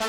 [0.00, 0.06] Well,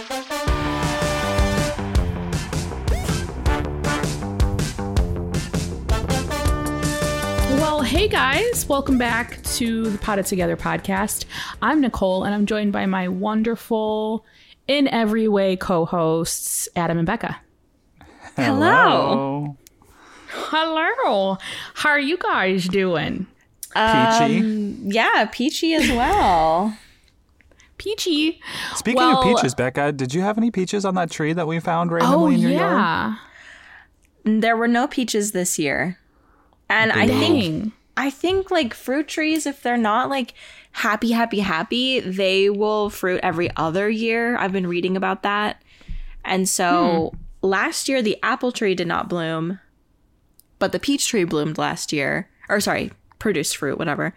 [7.81, 11.25] hey guys, welcome back to the Potted Together podcast.
[11.63, 14.23] I'm Nicole and I'm joined by my wonderful,
[14.67, 17.41] in every way co hosts, Adam and Becca.
[18.35, 19.57] Hello.
[20.27, 21.39] Hello.
[21.73, 23.25] How are you guys doing?
[23.75, 24.95] Um, peachy.
[24.95, 26.77] Yeah, peachy as well.
[27.79, 28.39] Peachy.
[28.75, 31.59] Speaking well- of peaches, Becca, did you have any peaches on that tree that we
[31.59, 32.77] found randomly Oh, in your yard?
[32.77, 33.15] yeah.
[34.25, 35.97] there were no peaches this year.
[36.69, 40.35] And I think I think like fruit trees if they're not like
[40.71, 44.37] happy happy happy, they will fruit every other year.
[44.37, 45.63] I've been reading about that.
[46.23, 47.47] And so hmm.
[47.47, 49.59] last year the apple tree did not bloom,
[50.59, 52.29] but the peach tree bloomed last year.
[52.49, 54.13] Or sorry, produced fruit, whatever.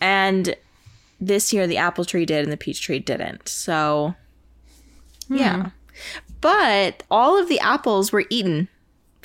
[0.00, 0.54] And
[1.20, 3.48] this year the apple tree did and the peach tree didn't.
[3.48, 4.14] So
[5.28, 5.36] hmm.
[5.36, 5.70] yeah.
[6.40, 8.68] But all of the apples were eaten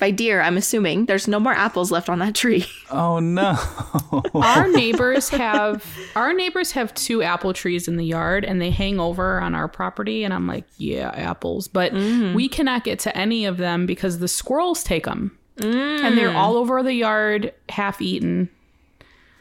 [0.02, 1.06] by deer, I'm assuming.
[1.06, 2.66] There's no more apples left on that tree.
[2.90, 3.56] Oh no.
[4.34, 9.00] Our neighbors have our neighbors have two apple trees in the yard and they hang
[9.00, 12.34] over on our property and I'm like, yeah, apples, but mm.
[12.34, 15.38] we cannot get to any of them because the squirrels take them.
[15.56, 16.36] And they're mm.
[16.36, 18.50] all over the yard, half eaten.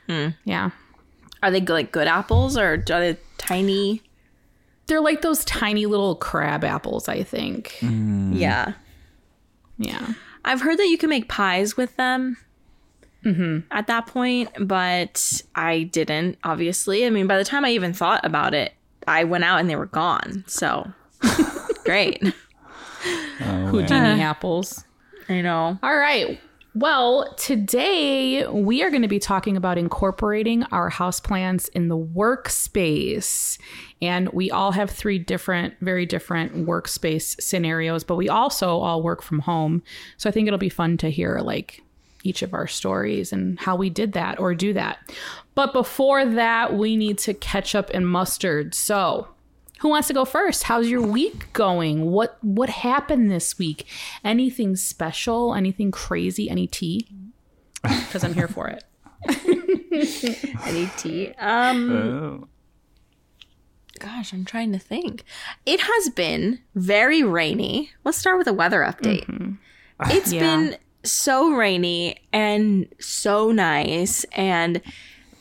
[0.08, 0.30] Hmm.
[0.46, 0.70] Yeah.
[1.44, 4.02] Are they like good apples or are they tiny?
[4.88, 7.78] They're like those tiny little crab apples, I think.
[7.80, 8.38] Mm.
[8.38, 8.74] Yeah.
[9.78, 10.14] Yeah.
[10.44, 12.38] I've heard that you can make pies with them
[13.24, 13.60] mm-hmm.
[13.72, 17.06] at that point, but I didn't, obviously.
[17.06, 18.74] I mean, by the time I even thought about it,
[19.08, 20.44] I went out and they were gone.
[20.48, 20.92] So
[21.86, 22.22] great.
[22.24, 24.84] Oh, Houdini apples.
[25.30, 25.80] I know.
[25.82, 26.40] All right.
[26.74, 33.60] Well, today we are going to be talking about incorporating our houseplants in the workspace.
[34.02, 39.22] And we all have three different, very different workspace scenarios, but we also all work
[39.22, 39.84] from home.
[40.16, 41.84] So I think it'll be fun to hear like
[42.24, 45.00] each of our stories and how we did that or do that.
[45.56, 48.76] But before that, we need to catch up in mustard.
[48.76, 49.28] So,
[49.82, 50.64] who wants to go first?
[50.64, 52.06] How's your week going?
[52.12, 53.86] What what happened this week?
[54.24, 55.54] Anything special?
[55.54, 56.50] Anything crazy?
[56.50, 57.08] Any tea?
[57.84, 58.84] Because I'm here for it.
[60.66, 61.34] Any tea?
[61.40, 62.48] Um, Oh.
[64.00, 65.24] gosh, I'm trying to think.
[65.66, 67.92] It has been very rainy.
[68.04, 69.58] Let's start with a weather update.
[70.06, 70.42] It's Yeah.
[70.42, 74.82] been so rainy and so nice and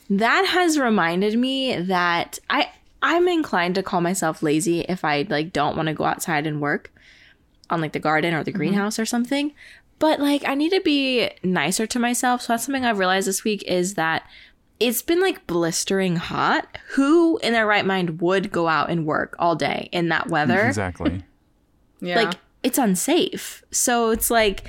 [0.08, 2.70] that has reminded me that I
[3.02, 6.60] I'm inclined to call myself lazy if I like don't want to go outside and
[6.60, 6.92] work
[7.70, 8.58] on like the garden or the mm-hmm.
[8.58, 9.52] greenhouse or something.
[9.98, 12.42] But like I need to be nicer to myself.
[12.42, 14.24] So that's something I've realized this week is that
[14.78, 16.78] it's been like blistering hot.
[16.92, 20.32] Who in their right mind would go out and work all day in that mm-hmm.
[20.32, 20.66] weather?
[20.66, 21.24] Exactly.
[22.00, 22.16] Yeah.
[22.16, 23.62] like it's unsafe.
[23.70, 24.66] So it's like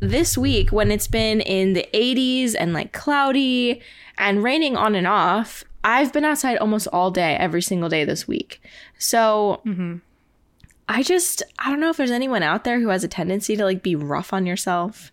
[0.00, 3.80] this week when it's been in the 80s and like cloudy
[4.18, 8.26] and raining on and off, I've been outside almost all day every single day this
[8.26, 8.60] week.
[8.98, 9.98] So mm-hmm.
[10.88, 13.64] I just I don't know if there's anyone out there who has a tendency to
[13.64, 15.12] like be rough on yourself.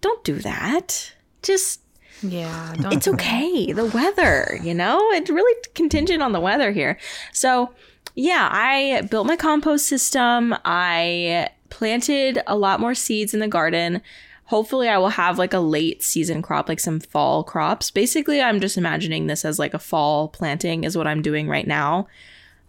[0.00, 1.14] Don't do that.
[1.42, 1.80] Just
[2.22, 2.74] yeah.
[2.78, 3.72] Don't it's okay.
[3.72, 6.98] The weather, you know, it's really contingent on the weather here.
[7.32, 7.72] So,
[8.14, 10.54] yeah, I built my compost system.
[10.64, 14.02] I planted a lot more seeds in the garden.
[14.50, 17.88] Hopefully, I will have like a late season crop, like some fall crops.
[17.92, 21.68] Basically, I'm just imagining this as like a fall planting, is what I'm doing right
[21.68, 22.08] now.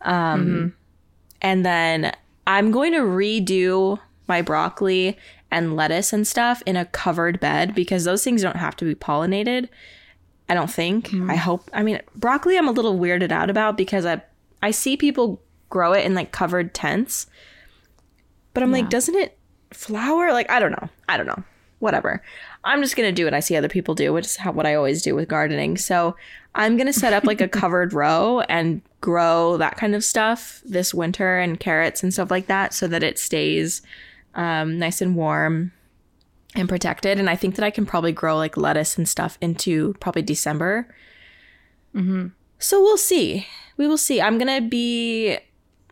[0.02, 0.75] Um,
[1.42, 2.13] And then
[2.45, 5.18] I'm going to redo my broccoli
[5.50, 8.94] and lettuce and stuff in a covered bed because those things don't have to be
[8.94, 9.68] pollinated.
[10.48, 11.12] I don't think.
[11.31, 11.68] I hope.
[11.74, 14.22] I mean, broccoli I'm a little weirded out about because I
[14.62, 17.25] I see people grow it in like covered tents.
[18.54, 19.36] But I'm like, doesn't it
[19.72, 20.31] flower?
[20.31, 20.89] Like I don't know.
[21.10, 21.44] I don't know.
[21.81, 22.24] Whatever.
[22.63, 24.75] I'm just gonna do what I see other people do, which is how, what I
[24.75, 25.78] always do with gardening.
[25.78, 26.16] So
[26.56, 30.94] I'm gonna set up like a covered row and grow that kind of stuff this
[30.94, 33.81] winter and carrots and stuff like that, so that it stays
[34.36, 35.72] um, nice and warm
[36.56, 37.19] and protected.
[37.19, 40.88] And I think that I can probably grow like lettuce and stuff into probably December.
[41.95, 42.27] Mm-hmm.
[42.60, 43.48] So we'll see.
[43.77, 44.22] we will see.
[44.22, 45.39] I'm gonna be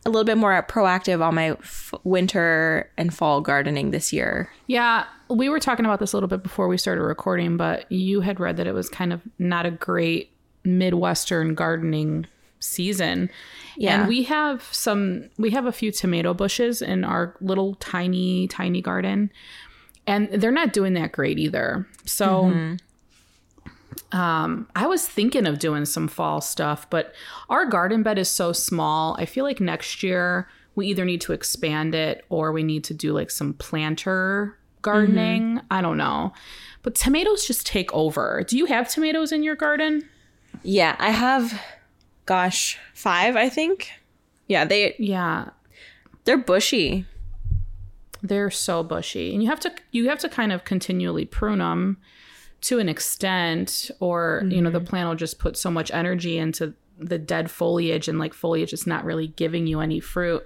[0.05, 4.51] a little bit more proactive on my f- winter and fall gardening this year.
[4.67, 8.21] Yeah, we were talking about this a little bit before we started recording, but you
[8.21, 10.31] had read that it was kind of not a great
[10.63, 12.25] Midwestern gardening
[12.59, 13.29] season.
[13.77, 14.01] Yeah.
[14.01, 18.81] And we have some, we have a few tomato bushes in our little tiny, tiny
[18.81, 19.31] garden,
[20.07, 21.87] and they're not doing that great either.
[22.05, 22.75] So, mm-hmm.
[24.11, 27.13] Um, I was thinking of doing some fall stuff, but
[27.49, 29.15] our garden bed is so small.
[29.19, 32.93] I feel like next year we either need to expand it or we need to
[32.93, 35.59] do like some planter gardening.
[35.69, 36.33] I don't know.
[36.83, 38.43] But tomatoes just take over.
[38.47, 40.07] Do you have tomatoes in your garden?
[40.63, 41.61] Yeah, I have,
[42.25, 43.91] gosh, five, I think.
[44.47, 45.49] Yeah, they Yeah,
[46.23, 47.05] they're bushy.
[48.21, 51.97] they're so bushy, and you have to you have to kind of continually prune them
[52.61, 54.87] to an extent, or you know the mm-hmm.
[54.87, 58.85] plant will just put so much energy into the dead foliage, and like foliage is
[58.85, 60.43] not really giving you any fruit.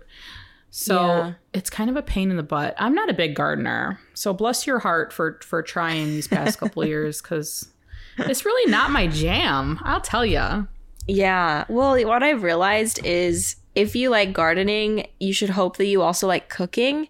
[0.70, 1.34] So Yeah.
[1.54, 2.74] it's kind of a pain in the butt.
[2.80, 6.86] I'm not a big gardener, so bless your heart for for trying these past couple
[6.88, 7.72] years because
[8.18, 9.80] it's really not my jam.
[9.84, 10.68] I'll tell you.
[11.08, 11.66] Yeah.
[11.68, 16.28] Well, what I've realized is if you like gardening, you should hope that you also
[16.28, 17.08] like cooking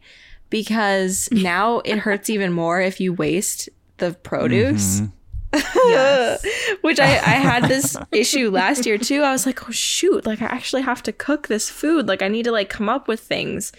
[0.50, 5.02] because now it hurts even more if you waste the produce.
[5.02, 5.08] Mm-hmm.
[6.82, 9.22] Which I, I had this issue last year too.
[9.22, 12.08] I was like, oh shoot, like I actually have to cook this food.
[12.08, 13.72] Like I need to like come up with things.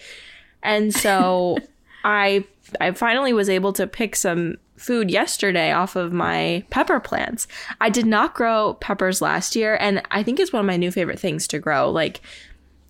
[0.63, 1.57] And so
[2.05, 2.45] I
[2.79, 7.47] I finally was able to pick some food yesterday off of my pepper plants.
[7.81, 10.91] I did not grow peppers last year and I think it's one of my new
[10.91, 11.89] favorite things to grow.
[11.89, 12.21] Like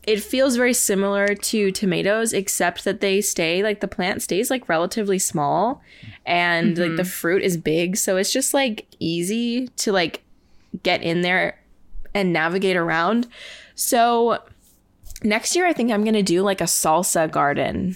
[0.08, 4.70] it feels very similar to tomatoes except that they stay like the plant stays like
[4.70, 5.82] relatively small
[6.26, 10.22] and like the fruit is big so it's just like easy to like
[10.84, 11.60] get in there
[12.14, 13.28] and navigate around.
[13.76, 14.40] So
[15.24, 17.96] next year i think i'm gonna do like a salsa garden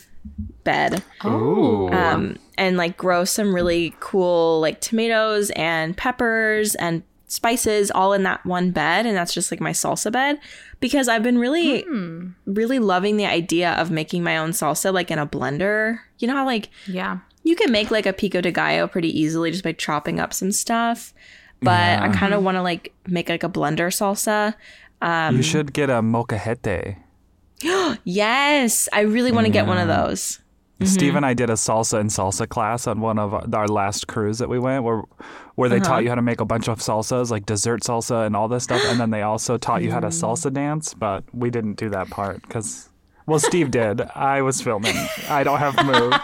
[0.63, 1.03] bed.
[1.25, 1.89] Ooh.
[1.89, 8.23] um, and like grow some really cool like tomatoes and peppers and spices all in
[8.23, 10.39] that one bed and that's just like my salsa bed
[10.81, 12.29] because i've been really hmm.
[12.45, 15.99] really loving the idea of making my own salsa like in a blender.
[16.17, 17.19] You know how like Yeah.
[17.43, 20.51] you can make like a pico de gallo pretty easily just by chopping up some
[20.51, 21.13] stuff
[21.61, 24.55] but i kind of want to like make like a blender salsa
[25.01, 26.97] um, you should get a molcajete.
[28.03, 28.89] yes!
[28.91, 30.39] I really want to get one of those.
[30.83, 31.17] Steve mm-hmm.
[31.17, 34.37] and I did a salsa and salsa class on one of our, our last cruise
[34.39, 35.03] that we went, where
[35.59, 38.35] where they taught you how to make a bunch of salsas, like dessert salsa and
[38.35, 40.93] all this stuff, and then they also taught you how to salsa dance.
[40.93, 42.87] But we didn't do that part because,
[43.25, 44.01] well, Steve did.
[44.15, 44.95] I was filming.
[45.29, 46.17] I don't have moves.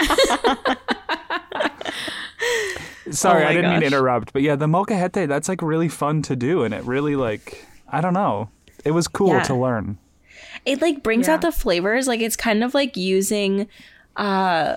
[3.12, 6.22] Sorry, Oh I didn't mean to interrupt, but yeah, the molcajete that's like really fun
[6.24, 8.50] to do, and it really like I don't know,
[8.84, 9.44] it was cool Yeah.
[9.44, 9.98] to learn.
[10.66, 13.68] it like brings out the flavors like it's kind of like using
[14.16, 14.76] uh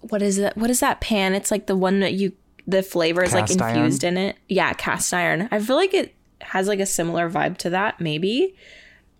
[0.00, 2.32] what is it what is that pan it's like the one that you
[2.66, 3.76] the flavor is like Cast iron?
[3.76, 4.36] infused in it.
[4.48, 5.48] Yeah cast iron.
[5.50, 8.54] I feel like it has like a similar vibe to that maybe.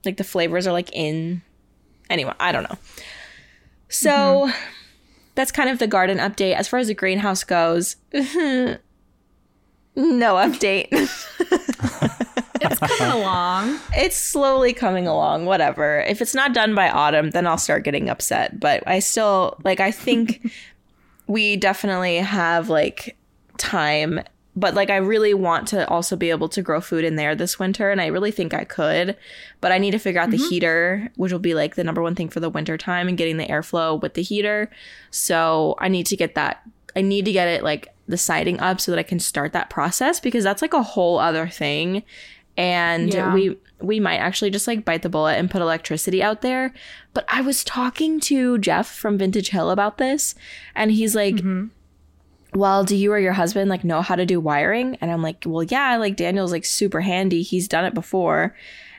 [0.04, 1.42] Like the flavors are like in.
[2.10, 2.78] Anyway i don't know.
[3.88, 4.72] So mm-hmm.
[5.34, 6.54] that's kind of the garden update.
[6.54, 8.78] As far as the greenhouse goes no
[9.96, 10.88] update.
[12.64, 13.80] It's coming along.
[13.92, 15.98] it's slowly coming along whatever.
[16.02, 18.60] If it's not done by autumn then i'll start getting upset.
[18.60, 20.48] But i still like i think
[21.26, 23.16] we definitely have like
[23.58, 24.20] time
[24.54, 27.58] but like i really want to also be able to grow food in there this
[27.58, 29.16] winter and i really think i could
[29.60, 30.48] but i need to figure out the mm-hmm.
[30.48, 33.36] heater which will be like the number one thing for the winter time and getting
[33.36, 34.70] the airflow with the heater.
[35.10, 36.62] So i need to get that
[36.96, 39.70] i need to get it like the siding up so that i can start that
[39.70, 42.02] process because that's like a whole other thing.
[42.56, 43.32] And Yeah.
[43.32, 46.74] we we might actually just like bite the bullet and put electricity out there.
[47.14, 50.34] But i was talking to jeff from vintage hill about this
[50.74, 51.66] and he's like mm-hmm.
[52.54, 54.96] Well do you or your husband like know how to do wiring?
[55.00, 57.42] And i'm like well yeah like daniel's like super handy.
[57.42, 58.56] He's done it before.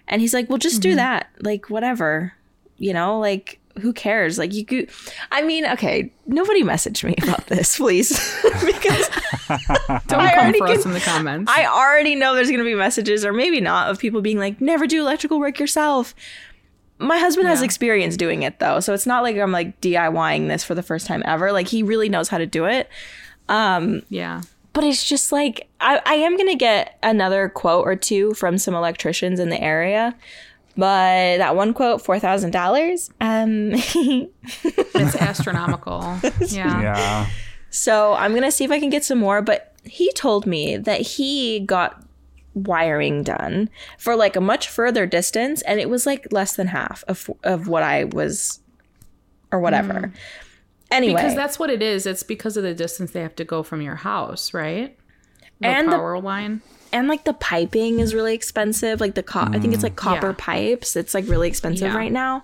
[0.07, 0.97] And he's like well just do mm-hmm.
[0.97, 1.29] that.
[1.39, 2.33] Like whatever.
[2.77, 4.37] You know like who cares?
[4.37, 4.89] Like you could
[5.31, 8.11] i mean okay nobody message me about this please.
[8.63, 9.09] Because
[10.07, 11.51] Don't I come already for us in the comments.
[11.51, 14.61] I already know there's going to be messages, or maybe not, of people being like,
[14.61, 16.15] never do electrical work yourself.
[16.99, 20.63] My husband has experience doing it though, so it's not like I'm like DIYing this
[20.63, 21.51] for the first time ever.
[21.51, 22.87] Like he really knows how to do it.
[23.49, 24.41] Yeah.
[24.73, 28.73] But it's just like I, I am gonna get another quote or two from some
[28.73, 30.15] electricians in the area.
[30.75, 33.11] But that one quote, four thousand dollars.
[33.21, 36.17] Um It's astronomical.
[36.47, 36.81] Yeah.
[36.81, 37.29] Yeah.
[37.69, 39.41] So I'm gonna see if I can get some more.
[39.43, 42.03] But he told me that he got
[42.55, 47.03] wiring done for like a much further distance and it was like less than half
[47.07, 48.59] of of what I was
[49.51, 50.11] or whatever.
[50.93, 52.05] Anyway, Because that's what it is.
[52.05, 54.97] It's because of the distance they have to go from your house, right?
[55.59, 56.61] The And the- power line.
[56.91, 59.97] and like the piping is really expensive like the co- i think it's like mm,
[60.05, 60.35] copper Yeah.
[60.37, 61.97] pipes it's like really expensive Yeah.
[61.97, 62.43] right now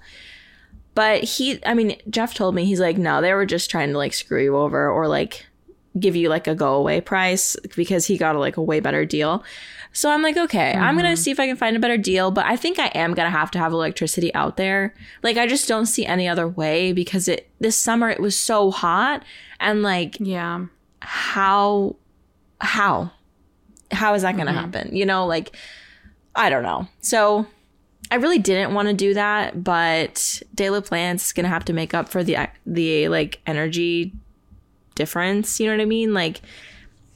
[0.96, 3.98] but he i mean jeff told me he's like no they were just trying to
[3.98, 5.46] like screw you over or like
[6.00, 9.44] give you like a go away price because he got like a way better deal.
[9.92, 11.16] So i'm like okay i'm gonna mm-hmm.
[11.16, 13.50] see if i can find a better deal but i think i am gonna have
[13.52, 14.94] to have electricity out there.
[15.24, 18.72] Like i just don't see any other way because it this summer it was so
[18.72, 19.24] hot
[19.60, 20.66] and like Yeah.
[21.02, 21.96] how
[22.62, 23.12] how
[23.92, 24.62] how is that going to mm-hmm.
[24.62, 24.96] happen?
[24.96, 25.56] You know like
[26.36, 26.88] i don't know.
[27.02, 27.48] So
[28.12, 31.66] i really didn't want to do that but de la plants is going to have
[31.66, 34.14] to make up for the the like energy
[35.00, 36.42] difference you know what i mean like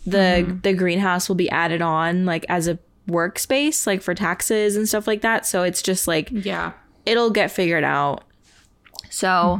[0.06, 4.88] the the greenhouse will be added on like as a workspace like for taxes and
[4.88, 6.72] stuff like that so it's just like Yeah.
[7.06, 8.24] it'll get figured out.
[9.10, 9.60] So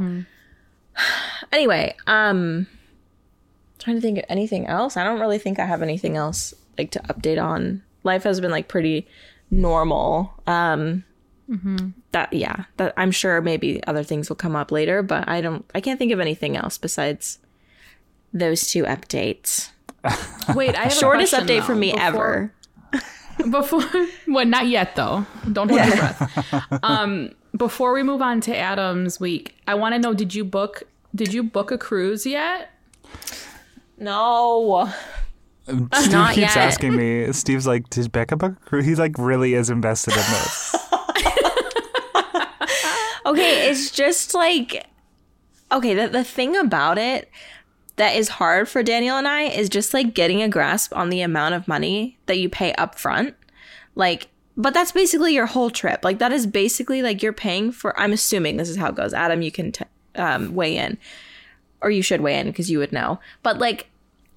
[1.52, 2.66] anyway, um
[3.78, 4.96] trying to think of anything else.
[4.96, 7.82] I don't really think I have anything else like to update on.
[8.02, 9.06] Life has been like pretty
[9.50, 10.32] normal.
[10.46, 11.04] Um
[12.12, 15.64] that yeah, that I'm sure maybe other things will come up later, but I don't
[15.74, 17.38] I can't think of anything else besides
[18.34, 19.70] those two updates.
[20.54, 22.54] Wait, I have Shortest a update from though, me before- ever.
[23.50, 23.82] Before,
[24.28, 25.26] well, not yet though.
[25.52, 26.84] Don't hold your breath.
[26.84, 30.84] Um, before we move on to Adam's week, I want to know: Did you book?
[31.16, 32.70] Did you book a cruise yet?
[33.98, 34.88] No.
[35.64, 36.56] Steve Not keeps yet.
[36.56, 37.32] asking me.
[37.32, 40.76] Steve's like, "Did Becca book a cruise?" He's like, really is invested in this.
[43.26, 44.86] Okay, it's just like
[45.72, 47.30] okay, the, the thing about it
[47.96, 51.20] that is hard for Daniel and I is just like getting a grasp on the
[51.20, 53.34] amount of money that you pay up front.
[53.94, 56.04] Like but that's basically your whole trip.
[56.04, 59.12] Like that is basically like you're paying for I'm assuming this is how it goes.
[59.12, 59.84] Adam, you can t-
[60.14, 60.98] um, weigh in
[61.80, 63.20] or you should weigh in because you would know.
[63.42, 63.88] But like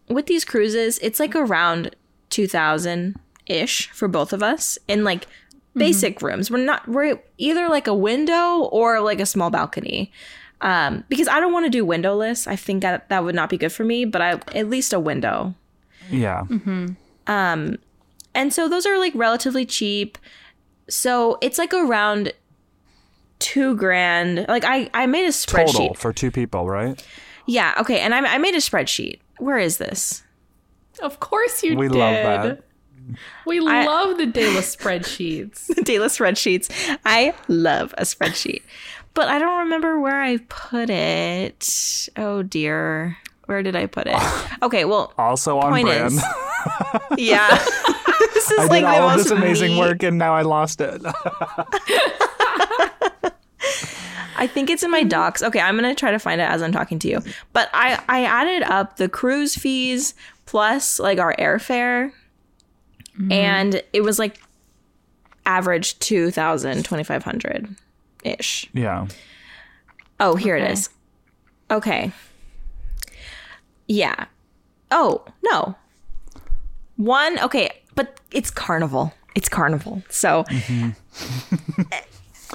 [0.08, 1.96] with these cruises, it's like around
[2.30, 5.28] 2000 ish for both of us in like
[5.76, 6.50] basic rooms.
[6.50, 10.12] We're not we're either like a window or like a small balcony.
[10.62, 12.48] Um because I don't want to do windowless.
[12.48, 15.00] I think that that would not be good for me, but I at least a
[15.00, 15.54] window.
[16.10, 16.44] Yeah.
[17.28, 17.78] Um,
[18.34, 20.18] and so those are like relatively cheap.
[20.90, 22.32] So it's like around
[23.40, 24.46] 2 grand.
[24.48, 25.74] Like I I made a spreadsheet.
[25.74, 27.04] Total for two people, right?
[27.46, 28.00] Yeah, okay.
[28.00, 29.20] And I I made a spreadsheet.
[29.38, 30.24] Where is this?
[31.02, 31.98] Of course you We did.
[31.98, 32.64] love that.
[33.46, 35.68] We love the Dayla spreadsheets.
[35.76, 36.70] the Dayla spreadsheets.
[37.06, 38.64] I love a spreadsheet,
[39.18, 42.08] but I don't remember where I put it.
[42.18, 44.16] Oh dear, where did I put it?
[44.62, 46.14] Okay, well, Also on brand.
[46.14, 46.24] is,
[47.18, 47.50] yeah,
[48.34, 50.82] this is I like did the all of this amazing work and now I lost
[50.82, 51.02] it.
[54.40, 55.42] I think it's in my docs.
[55.42, 57.22] Okay, I'm gonna try to find it as I'm talking to you.
[57.54, 60.14] But I I added up the cruise fees
[60.46, 62.12] plus like our airfare,
[63.18, 63.32] mm-hmm.
[63.32, 64.40] and it was like
[65.48, 67.76] average 2,000, 2,500
[68.28, 68.70] ish.
[68.74, 69.08] yeah.
[70.20, 70.74] Oh, here it Okay.
[70.74, 70.90] is.
[71.70, 72.12] Okay.
[73.88, 74.26] Yeah.
[74.92, 75.76] Oh, no.
[76.96, 79.14] One, okay, but it's carnival.
[79.36, 80.02] It's carnival.
[80.10, 81.82] So, mm-hmm.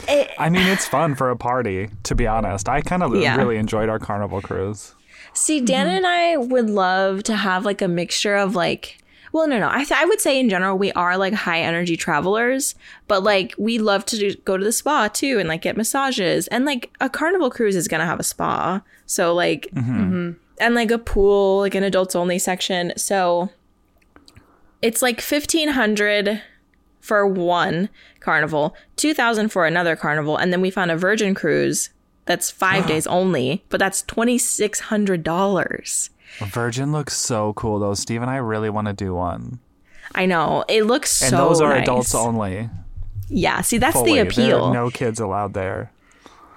[0.38, 2.68] I mean, it's fun for a party, to be honest.
[2.68, 3.36] I kind of Yeah.
[3.36, 4.94] really enjoyed our carnival cruise.
[5.34, 5.96] see, Dan mm-hmm.
[5.96, 8.98] and I would love to have like a mixture of like,
[9.32, 9.68] well, no, no.
[9.70, 12.74] I, th- I would say in general, we are like high energy travelers,
[13.08, 16.46] but like we love to do, go to the spa too and like get massages.
[16.48, 18.82] And like a carnival cruise is going to have a spa.
[19.06, 20.00] So, like, mm-hmm.
[20.00, 20.30] Mm-hmm.
[20.60, 22.92] and like a pool, like an adults only section.
[22.96, 23.48] So
[24.82, 26.42] it's like 1500
[27.00, 27.88] for one
[28.20, 31.88] carnival, 2000 for another carnival, and then we found a Virgin cruise
[32.26, 36.10] that's 5 days only, but that's $2600.
[36.40, 37.94] Virgin looks so cool, though.
[37.94, 39.58] Steve and I really want to do one.
[40.14, 40.64] I know.
[40.68, 41.82] It looks so And those are nice.
[41.82, 42.68] adults only.
[43.28, 44.14] Yeah, see that's Fully.
[44.14, 44.72] the appeal.
[44.72, 45.90] no kids allowed there.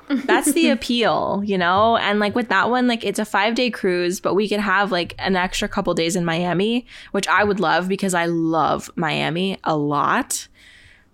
[0.09, 1.97] That's the appeal, you know?
[1.97, 4.91] And like with that one, like it's a five day cruise, but we could have
[4.91, 9.57] like an extra couple days in Miami, which I would love because I love Miami
[9.63, 10.47] a lot.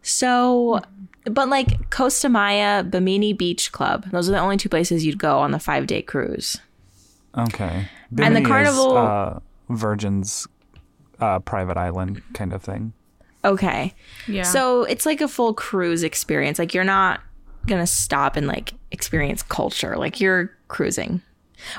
[0.01, 0.81] So,
[1.23, 5.39] but like Costa Maya, Bimini Beach Club, those are the only two places you'd go
[5.39, 6.57] on the five day cruise.
[7.37, 7.87] Okay.
[8.17, 9.39] And the Bimini is, carnival- uh,
[9.69, 10.47] Virgin's
[11.19, 12.93] uh, private island kind of thing.
[13.43, 13.93] Okay.
[14.27, 14.43] Yeah.
[14.43, 16.59] So it's like a full cruise experience.
[16.59, 17.21] Like you're not
[17.67, 19.95] gonna stop and like experience culture.
[19.97, 21.21] Like you're cruising,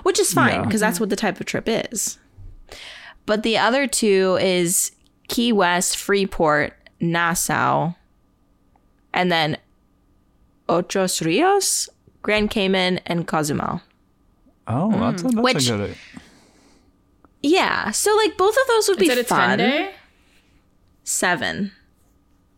[0.03, 0.65] which is fine Yeah.
[0.65, 2.19] because that's what the type of trip is.
[3.27, 4.93] But the other two is
[5.29, 7.93] Key West, Freeport, Nassau,
[9.15, 9.57] and then
[10.69, 11.89] Ocho Rios,
[12.23, 13.83] Grand Cayman, and Cozumel.
[14.67, 15.97] Oh, that's a, that's Which- a good.
[17.43, 19.59] Yeah, so like both of those would be Is it a fun.
[19.59, 19.95] 10 day?
[21.05, 21.73] Seven.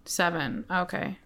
[0.05, 0.65] Seven.
[0.71, 1.17] Okay.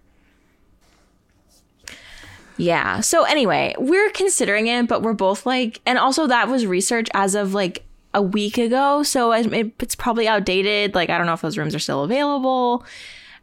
[2.57, 3.01] Yeah.
[3.01, 7.35] So anyway, we're considering it, but we're both like, and also that was research as
[7.35, 7.85] of like
[8.15, 10.95] a week ago, so it- it- it's probably outdated.
[10.95, 12.85] Like I don't know if those rooms are still available,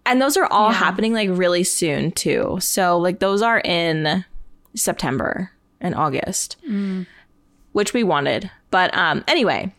[0.05, 2.57] and those are all happening like really soon too.
[2.59, 4.25] So like those are in
[4.75, 6.57] September and August,
[7.73, 8.49] which we wanted.
[8.71, 9.73] But um, anyway,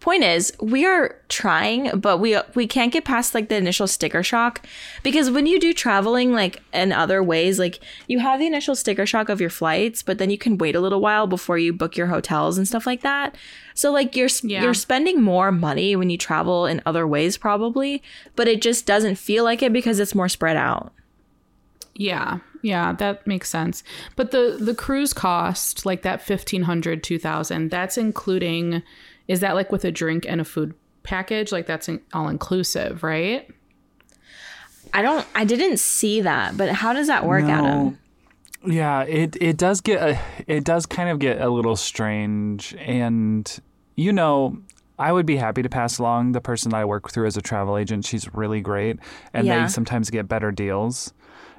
[0.00, 4.22] point is we are trying but we we can't get past like the initial sticker
[4.22, 4.66] shock
[5.02, 7.78] because when you do traveling like in other ways like
[8.08, 10.80] you have the initial sticker shock of your flights but then you can wait a
[10.80, 13.36] little while before you book your hotels and stuff like that
[13.74, 14.62] so like you're Yeah.
[14.62, 18.02] you're spending more money when you travel in other ways probably
[18.36, 20.92] but it just doesn't feel like it because it's more spread out
[21.94, 22.38] Yeah.
[22.62, 23.82] Yeah, that makes sense.
[24.16, 28.82] But the the cruise cost, like that 1500 2000, that's including
[29.30, 31.52] is that like with a drink and a food package?
[31.52, 33.48] Like that's in, all inclusive, right?
[34.92, 37.96] i don't i didn't see that but how does that work adam
[38.64, 43.44] Yeah, it it does get a, it does kind of get a little strange, and
[43.96, 44.58] you know.
[44.98, 47.78] I would be happy to pass along the person I work through as a travel
[47.78, 48.04] agent.
[48.04, 48.98] She's really great,
[49.32, 49.62] and Yeah.
[49.62, 51.14] they sometimes get better deals.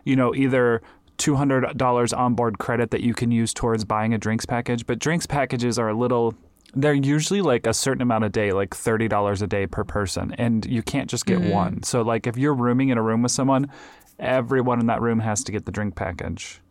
[0.05, 0.83] You know, either
[1.17, 4.99] two hundred dollars onboard credit that you can use towards buying a drinks package, but
[4.99, 6.35] drinks packages are a little.
[6.73, 10.33] They're usually like a certain amount a day, like thirty dollars a day per person,
[10.37, 11.83] and you can't just get one.
[11.83, 13.69] So, like, if you're rooming in a room with someone,
[14.19, 16.61] everyone in that room has to get the drink package.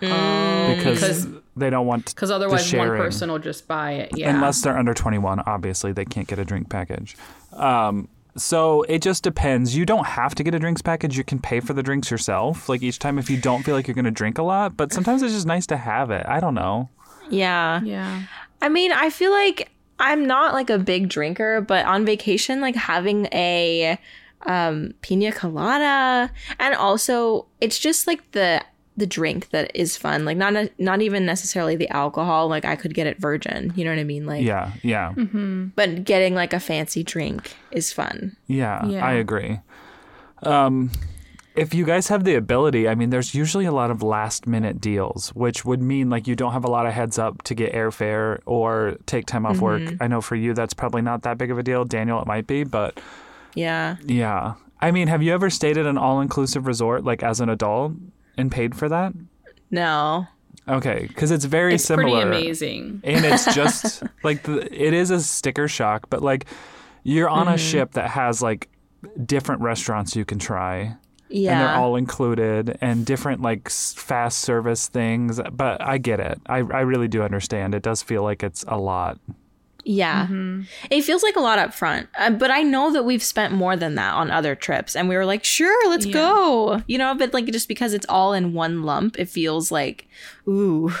[0.00, 4.16] Because because- they don't want Because the otherwise, one person will just buy it.
[4.16, 4.32] Yeah.
[4.34, 7.16] unless they're under 21 obviously they can't get a drink package.
[7.52, 9.76] Um, so it just depends.
[9.76, 11.16] You don't have to get a drinks package.
[11.18, 12.68] You can pay for the drinks yourself.
[12.68, 14.92] Like each time if you don't feel like you're going to drink a lot but
[14.92, 16.24] sometimes it's just nice to have it.
[16.28, 16.90] I don't know.
[17.28, 17.80] Yeah.
[17.82, 18.22] Yeah.
[18.60, 22.76] I mean, I feel like I'm not like a big drinker, but on vacation, like
[22.76, 23.98] having a
[24.46, 28.62] um pina colada and also it's just like the
[28.96, 30.24] the drink that is fun.
[30.24, 32.48] Like not not even necessarily the alcohol.
[32.48, 33.72] Like I could get it virgin.
[33.76, 34.26] You know what I mean?
[34.26, 35.12] Like yeah yeah
[35.76, 38.36] but getting like a fancy drink is fun.
[38.46, 39.04] yeah, Yeah.
[39.06, 39.60] i agree
[40.44, 40.90] um,
[41.58, 44.80] if you guys have the ability i mean there's usually a lot of last minute
[44.80, 47.72] deals which would mean like you don't have a lot of heads up to get
[47.72, 50.02] airfare or take time off work mm-hmm.
[50.02, 52.46] i know for you that's probably not that big of a deal daniel it might
[52.46, 53.00] be but
[53.54, 53.96] Yeah.
[54.06, 54.54] Yeah.
[54.80, 57.92] I mean, have you ever stayed at an all inclusive resort like as an adult
[58.36, 59.12] and paid for that?
[59.70, 60.26] No.
[60.68, 62.22] Okay, because it's very It's similar.
[62.22, 63.00] pretty amazing.
[63.02, 66.44] And it's just like the, it is a sticker shock, but like
[67.02, 67.56] you're on a mm-hmm.
[67.58, 68.68] ship that has like
[69.24, 70.96] different restaurants you can try.
[71.30, 71.52] Yeah.
[71.52, 75.40] And they're all included and different like fast service things.
[75.52, 76.40] But I get it.
[76.46, 77.74] I, I really do understand.
[77.74, 79.18] It does feel like it's a lot.
[79.84, 80.26] Yeah.
[80.90, 82.08] It feels like a lot up front.
[82.18, 84.94] Uh, but I know that we've spent more than that on other trips.
[84.94, 86.12] And we were like, sure, let's Yeah.
[86.12, 86.82] go.
[86.86, 90.06] You know, but like just because it's all in one lump, it feels like,
[90.46, 90.92] ooh.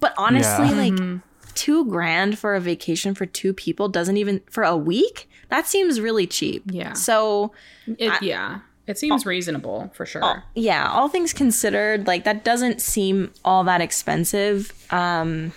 [0.00, 0.90] But honestly, Yeah.
[0.90, 1.20] like
[1.54, 6.00] two grand for a vacation for two people doesn't even, for a week, that seems
[6.00, 6.64] really cheap.
[6.66, 6.92] Yeah.
[6.94, 7.52] So,
[7.86, 8.60] It, yeah.
[8.86, 10.42] It seems reasonable for sure.
[10.54, 14.72] yeah, all things considered, like that doesn't seem all that expensive.
[14.92, 15.52] Um,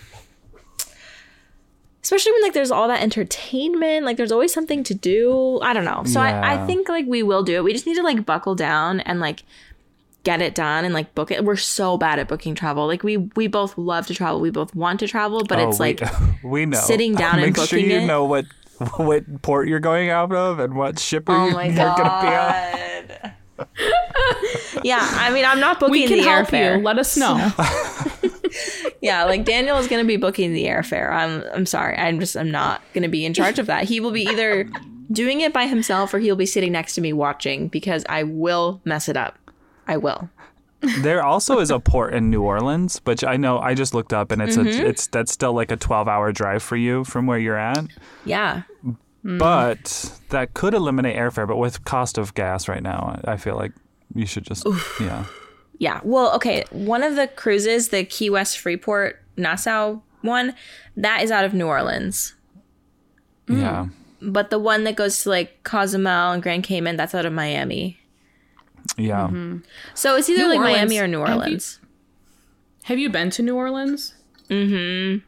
[2.03, 5.59] especially when like there's all that entertainment, like there's always something to do.
[5.61, 6.03] I don't know.
[6.05, 7.63] So I, I think like we will do it.
[7.63, 9.43] We just need to like buckle down and like
[10.23, 11.43] get it done and like book it.
[11.43, 12.85] We're so bad at booking travel.
[12.85, 14.39] Like we we both love to travel.
[14.39, 16.01] We both want to travel, but Oh, it's we- like
[16.43, 16.77] we know.
[16.79, 18.05] sitting down and Make sure you it.
[18.05, 18.45] know what
[18.97, 23.63] what port you're going out of and what ship oh you're, my you're gonna be
[23.63, 23.67] on.
[24.83, 26.77] yeah, I mean I'm not booking we can the help airfare.
[26.77, 26.83] you.
[26.83, 27.53] Let us know.
[29.05, 31.11] Yeah, like Daniel is going to be booking the airfare.
[31.11, 31.95] I'm I'm sorry.
[31.95, 33.83] I'm just I'm not going to be in charge of that.
[33.83, 34.67] He will be either
[35.11, 38.81] doing it by himself or he'll be sitting next to me watching because I will
[38.83, 39.38] mess it up.
[39.88, 40.29] I will.
[41.02, 44.32] There also is a port in New Orleans, which I know I just looked up,
[44.32, 44.86] and it's Mm-hmm.
[44.86, 47.86] a, it's that's still like a 12 hour drive for you from where you're at.
[48.26, 48.63] Yeah.
[49.24, 51.48] But that could eliminate airfare.
[51.48, 53.71] But with cost of gas right now, I I feel like
[54.13, 54.65] you should just
[55.00, 55.26] yeah.
[55.80, 56.00] Yeah.
[56.04, 60.54] Well, okay, one of the cruises, the Key West Freeport Nassau one,
[60.95, 62.36] that is out of New Orleans.
[63.48, 63.88] Yeah.
[64.21, 68.00] But the one that goes to like Cozumel and Grand Cayman, that's out of Miami.
[68.98, 69.30] Yeah.
[69.93, 70.76] So it's either New like Orleans.
[70.78, 71.80] Miami or New Have you- Orleans.
[72.84, 74.13] Have you been to New Orleans?
[74.50, 75.26] Mm-hmm.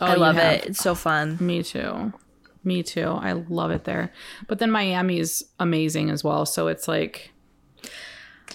[0.00, 0.52] Oh, I love have.
[0.54, 0.66] it.
[0.66, 1.36] It's so fun.
[1.40, 2.12] Me too.
[2.64, 3.04] Me too.
[3.20, 4.10] I love it there.
[4.46, 6.46] But then Miami is amazing as well.
[6.46, 7.32] So it's like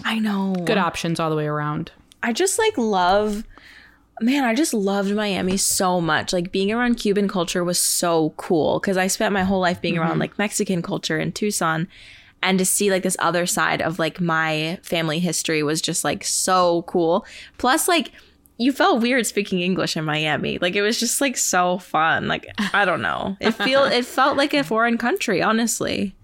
[0.04, 0.54] I know.
[0.64, 1.92] good options all the way around.
[2.22, 3.44] I just like love
[4.20, 6.32] man, I just loved Miami so much.
[6.32, 9.98] Like being around Cuban culture was so cool because I spent my whole life being
[9.98, 11.88] around like Mexican culture in Tucson.
[12.44, 16.22] And to see like this other side of like my family history was just like
[16.24, 17.24] so cool.
[17.58, 18.12] Plus, like
[18.58, 20.58] you felt weird speaking English in Miami.
[20.58, 22.28] Like it was just like so fun.
[22.28, 23.36] Like I don't know.
[23.40, 26.14] It feel it felt like a foreign country, honestly.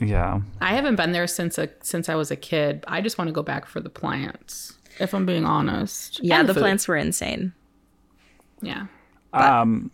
[0.00, 0.40] Yeah.
[0.60, 2.84] I haven't been there since a, since I was a kid.
[2.86, 4.74] I just want to go back for the plants.
[5.00, 6.20] If I'm being honest.
[6.22, 6.60] Yeah, And the food.
[6.60, 7.52] plants were insane.
[8.62, 8.86] Yeah.
[9.32, 9.90] Um,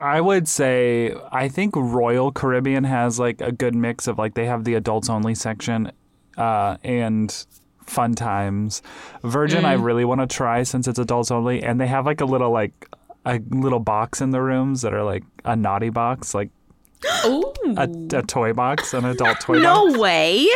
[0.00, 4.46] I would say I think Royal Caribbean has like a good mix of like they
[4.46, 5.92] have the adults only section,
[6.36, 7.46] uh, and
[7.86, 8.82] fun times.
[9.22, 12.24] Virgin, I really want to try since it's adults only, and they have like a
[12.24, 12.88] little like
[13.24, 16.50] a little box in the rooms that are like a naughty box, like
[17.24, 19.94] a, a toy box, an adult toy box.
[19.94, 20.48] No way.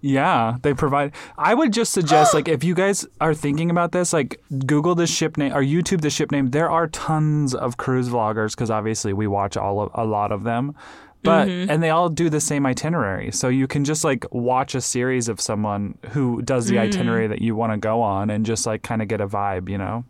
[0.00, 1.12] Yeah, they provide.
[1.36, 5.06] I would just suggest, like, if you guys are thinking about this, like, Google the
[5.06, 6.50] ship name or YouTube the ship name.
[6.50, 10.44] There are tons of cruise vloggers because obviously we watch all of a lot of
[10.44, 10.74] them,
[11.22, 11.70] but mm-hmm.
[11.70, 13.30] and they all do the same itinerary.
[13.30, 17.32] So you can just like watch a series of someone who does the itinerary mm-hmm.
[17.32, 19.76] that you want to go on and just like kind of get a vibe, you
[19.76, 20.04] know?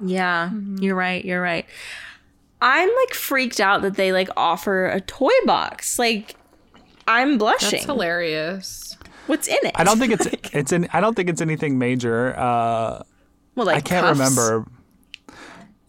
[0.00, 0.76] Yeah, mm-hmm.
[0.82, 1.24] you're right.
[1.24, 1.66] You're right.
[2.60, 5.98] I'm like freaked out that they like offer a toy box.
[5.98, 6.34] Like,
[7.06, 7.70] I'm blushing.
[7.70, 8.87] That's hilarious.
[9.28, 9.72] What's in it?
[9.76, 10.88] I don't think it's it's in.
[10.92, 12.34] I don't think it's anything major.
[12.36, 13.02] Uh,
[13.54, 14.18] Well, like I can't cuffs?
[14.18, 14.66] remember.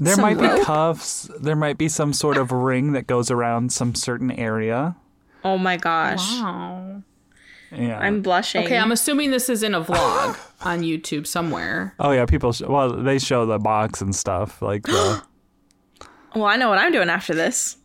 [0.01, 1.29] There Some might be cuffs.
[1.41, 4.95] There might be some sort of ring that goes around some certain area.
[5.43, 7.01] Oh my gosh, Wow.
[7.71, 7.99] Yeah.
[7.99, 8.63] I'm blushing.
[8.65, 11.93] Okay, I'm assuming this is in a vlog on YouTube somewhere.
[11.99, 12.51] oh yeah, people.
[12.53, 15.21] Sh- well, they show the box and stuff like the.
[16.35, 17.77] well, I know what I'm doing after this.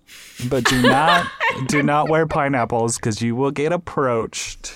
[0.49, 1.27] but do not
[1.69, 4.73] do not wear pineapples because you will get approached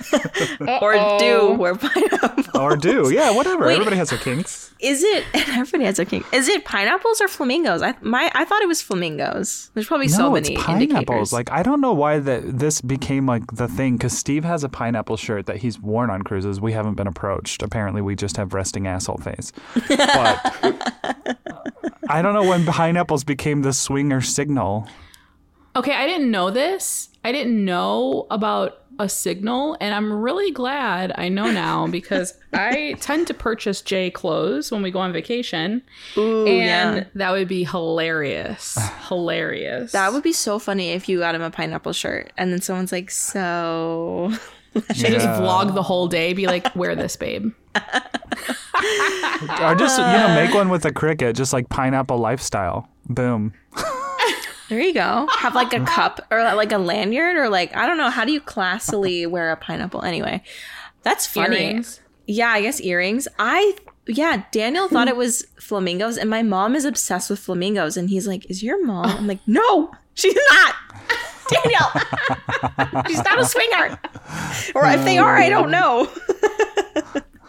[0.80, 2.60] Or do wear pineapple.
[2.60, 3.66] or do yeah whatever.
[3.66, 3.74] Wait.
[3.74, 4.72] Everybody has their kinks.
[4.80, 5.24] Is it?
[5.34, 6.24] Everybody has their king.
[6.32, 7.82] Is it pineapples or flamingos?
[7.82, 9.70] I my I thought it was flamingos.
[9.74, 10.90] There's probably so many it's pineapples.
[11.00, 11.32] indicators.
[11.32, 14.68] Like I don't know why that this became like the thing because Steve has a
[14.68, 16.60] pineapple shirt that he's worn on cruises.
[16.60, 17.62] We haven't been approached.
[17.62, 19.52] Apparently, we just have resting asshole face.
[19.88, 21.36] But
[22.08, 24.88] I don't know when pineapples became the swinger signal.
[25.76, 27.10] Okay, I didn't know this.
[27.24, 32.96] I didn't know about a signal, and I'm really glad I know now because I
[33.00, 35.82] tend to purchase J clothes when we go on vacation,
[36.16, 37.04] Ooh, and yeah.
[37.14, 38.78] that would be hilarious.
[39.08, 39.92] hilarious.
[39.92, 42.92] That would be so funny if you got him a pineapple shirt and then someone's
[42.92, 44.32] like, "So,
[44.94, 50.32] Should just vlog the whole day, be like, "Wear this, babe." Or just you know
[50.34, 52.88] make one with a cricket, just like pineapple lifestyle.
[53.08, 53.52] Boom.
[54.70, 55.26] There you go.
[55.38, 58.08] Have like a cup or like a lanyard or like I don't know.
[58.08, 60.02] How do you classily wear a pineapple?
[60.02, 60.42] Anyway,
[61.02, 61.56] that's funny.
[61.56, 62.00] Earrings.
[62.26, 63.26] Yeah, I guess earrings.
[63.38, 68.08] I yeah, Daniel thought it was flamingos, and my mom is obsessed with flamingos, and
[68.08, 70.74] he's like, "Is your mom?" I'm like, "No, she's not."
[71.50, 73.98] Daniel, she's not a swinger.
[74.76, 76.08] Or if they are, I don't know.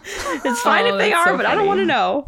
[0.04, 2.28] it's fine Oh, if they are, so but I don't want to know.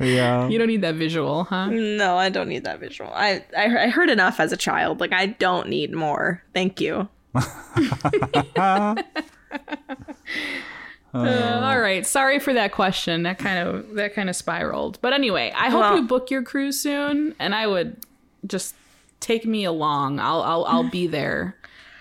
[0.00, 0.48] Yeah.
[0.48, 1.66] You don't need that visual, huh?
[1.70, 3.10] No, I don't need that visual.
[3.14, 5.00] I, I I heard enough as a child.
[5.00, 6.42] Like I don't need more.
[6.52, 7.08] Thank you.
[11.16, 12.04] Uh, all right.
[12.04, 13.22] Sorry for that question.
[13.22, 14.98] That kind of that kind of spiraled.
[15.00, 17.96] But anyway, I hope Well- you book your cruise soon, and I would
[18.48, 18.74] just
[19.20, 20.18] take me along.
[20.18, 21.56] I'll I'll I'll be there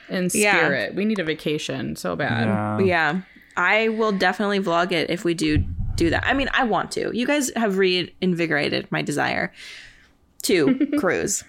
[0.09, 0.55] in Yeah.
[0.57, 0.95] spirit.
[0.95, 2.47] We need a vacation so bad.
[2.47, 2.79] Yeah.
[2.79, 3.21] Yeah,
[3.55, 5.63] I will definitely vlog it if we do
[5.95, 6.25] do that.
[6.25, 7.11] I mean, I want to.
[7.15, 9.51] You guys have reinvigorated my desire
[10.43, 11.43] to cruise.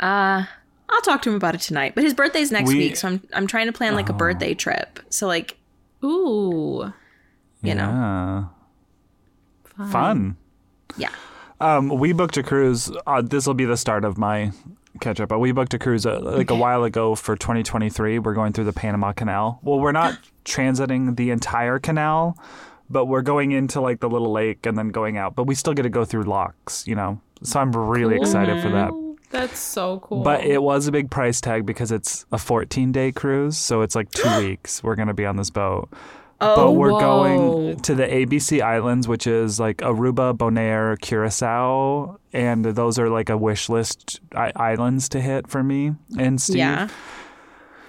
[0.00, 0.44] Uh
[0.88, 1.94] I'll talk to him about it tonight.
[1.94, 4.52] But his birthday's next We- week, so I'm I'm trying to plan like a birthday
[4.54, 5.00] trip.
[5.08, 5.56] So like,
[6.04, 6.92] Ooh.
[7.62, 8.48] you know,
[9.78, 9.90] Yeah.
[9.90, 10.36] Fun.
[10.96, 11.08] yeah.
[11.60, 12.90] Um, we booked a cruise.
[13.06, 14.52] Uh, this will be the start of my
[15.00, 15.28] catch up.
[15.28, 18.18] But we booked a cruise uh, like a while ago for 2023.
[18.18, 19.60] We're going through the Panama Canal.
[19.62, 22.36] Well, we're not transiting the entire canal,
[22.92, 25.34] but we're going into like the little lake and then going out.
[25.34, 27.20] But we still get to go through locks, you know.
[27.42, 28.90] So I'm really excited for that.
[28.90, 29.12] Mm-hmm.
[29.30, 30.22] That's so cool.
[30.22, 33.56] But it was a big price tag because it's a 14 day cruise.
[33.56, 35.88] So it's like two weeks we're going to be on this boat.
[36.44, 37.00] Oh, but we're whoa.
[37.00, 43.30] going to the ABC Islands, which is like Aruba, Bonaire, Curacao, and those are like
[43.30, 46.56] a wish list I- islands to hit for me and Steve.
[46.56, 46.88] Yeah.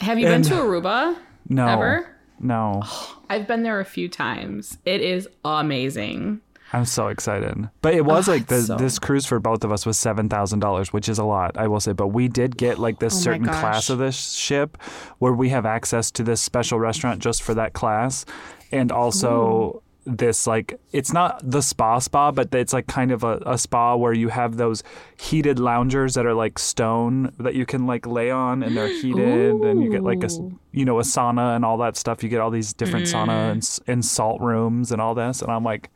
[0.01, 1.17] Have you been to Aruba?
[1.49, 1.67] No.
[1.67, 2.12] Ever?
[2.39, 2.83] No.
[3.29, 4.77] I've been there a few times.
[4.85, 6.41] It is amazing.
[6.75, 7.69] I'm so excited.
[7.83, 10.27] But it was Oh, like the, so- this cruise for both of us was seven
[10.27, 11.93] thousand dollars, which is a lot, I will say.
[11.93, 14.81] But we did get like this Oh certain class of this ship
[15.19, 18.25] where we have access to this special restaurant just for that class,
[18.71, 19.82] and also.
[20.05, 23.95] This like it's not the spa spa, but it's like kind of a, a spa
[23.95, 24.83] where you have those
[25.17, 29.55] heated loungers that are like stone that you can like lay on and they're heated,
[29.55, 30.29] and you get like a
[30.71, 32.21] you know a sauna and all that stuff.
[32.21, 33.51] You get all these different sauna mm-hmm.
[33.51, 35.89] and, and salt rooms and all this, and I'm like,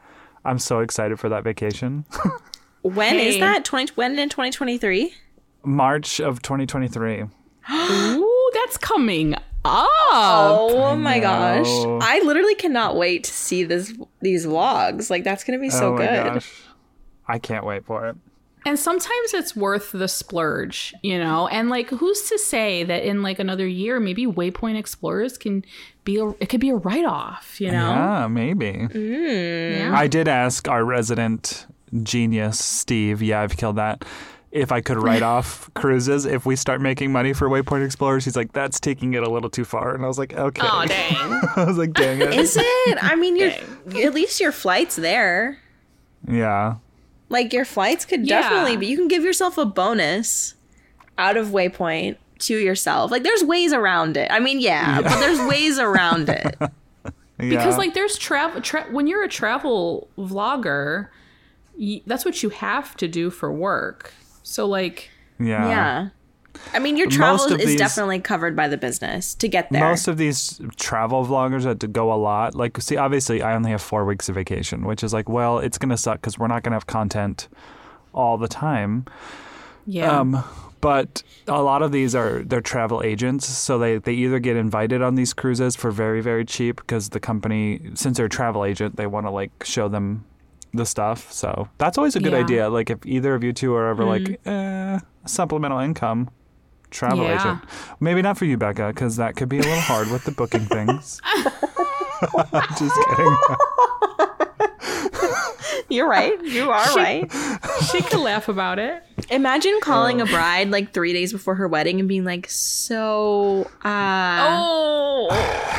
[0.45, 2.05] I'm so excited for that vacation.
[2.83, 3.39] When is Hey.
[3.41, 3.65] that?
[3.65, 5.13] Twenty when in twenty twenty three?
[5.63, 7.23] March of 2023.
[7.71, 9.35] Ooh, that's coming
[9.67, 9.87] up.
[10.11, 11.21] Oh my know.
[11.21, 11.67] gosh!
[12.01, 15.09] I literally cannot wait to see this these vlogs.
[15.09, 16.33] Like that's gonna be so oh my good.
[16.33, 16.61] gosh.
[17.27, 18.15] I can't wait for it.
[18.65, 21.47] And sometimes it's worth the splurge, you know?
[21.47, 25.63] And like who's to say that in like another year maybe Waypoint Explorers can
[26.03, 27.91] be a it could be a write-off, you know?
[27.91, 28.73] Yeah, maybe.
[28.73, 29.77] Mm.
[29.79, 29.93] Yeah.
[29.97, 31.65] I did ask our resident
[32.03, 34.03] genius, Steve, yeah, I've killed that,
[34.51, 38.23] if I could write off cruises if we start making money for Waypoint Explorers.
[38.25, 39.93] He's like, that's taking it a little too far.
[39.93, 40.61] And I was like, okay.
[40.63, 41.41] Oh dang.
[41.55, 42.33] I was like, dang it.
[42.33, 42.97] Is it?
[43.03, 43.51] I mean, you're
[44.05, 45.59] at least your flight's there.
[46.27, 46.75] yeah.
[47.29, 48.41] Like your flights could Yeah.
[48.41, 50.55] definitely, but you can give yourself a bonus
[51.17, 53.11] out of Waypoint to yourself.
[53.11, 54.31] Like there's ways around it.
[54.31, 56.55] I mean, yeah, but there's ways around it.
[57.39, 61.09] Because like there's travel tra- when you're a travel vlogger,
[61.77, 64.11] y- that's what you have to do for work.
[64.47, 65.69] So like yeah.
[65.69, 66.09] Yeah.
[66.73, 69.81] I mean, your travel is these- definitely covered by the business to get there.
[69.81, 73.69] Most of these travel vloggers that to go a lot, like, see, obviously, I only
[73.69, 76.47] have four weeks of vacation, which is like, well, it's going to suck because we're
[76.47, 77.47] not going to have content
[78.11, 79.05] all the time.
[79.85, 80.19] yeah.
[80.19, 80.43] Um,
[80.81, 85.01] but a lot of these are they're travel agents, so they, they either get invited
[85.01, 88.95] on these cruises for very very cheap because the company, since they're a travel agent,
[88.95, 90.23] they want to like show them
[90.77, 91.31] the stuff.
[91.31, 92.39] So that's always a good Yeah.
[92.39, 92.69] idea.
[92.69, 96.29] Like if either of you two are ever like eh, supplemental income,
[96.89, 97.39] travel Yeah.
[97.41, 97.59] agent.
[97.99, 100.65] Maybe not for you, Becca, because that could be a little hard with the booking
[100.65, 101.21] things.
[102.79, 103.35] Just kidding.
[105.89, 106.41] You're right.
[106.43, 107.31] You are right.
[107.91, 109.03] she could laugh about it.
[109.29, 114.47] Imagine calling a bride like three days before her wedding and being like, "So, uh,
[114.59, 115.27] Oh,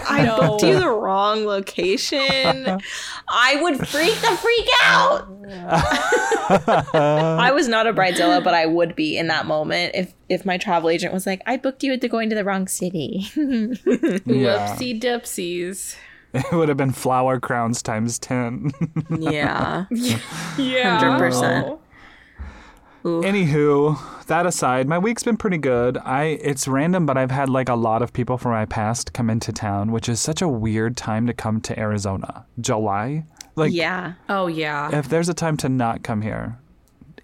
[0.09, 2.81] I booked you the wrong location.
[3.29, 5.29] I would freak the freak out.
[6.95, 10.59] I was not a bridezilla, but I would be in that moment if if my
[10.59, 13.27] travel agent was like, "I booked you into going to the wrong city."
[14.29, 14.77] Yeah.
[14.77, 15.97] Whoopsie dipsies.
[16.35, 18.71] It would have been flower crowns times ten.
[19.19, 19.87] yeah.
[20.59, 21.01] Yeah.
[21.01, 21.79] 100%.
[23.05, 25.97] Anywho, that aside, my week's been pretty good.
[25.99, 29.31] I it's random, but I've had like a lot of people from my past come
[29.31, 32.45] into town, which is such a weird time to come to Arizona.
[32.61, 33.25] July,
[33.57, 34.15] like Yeah.
[34.29, 34.95] Oh yeah.
[34.99, 36.59] if there's a time to not come here,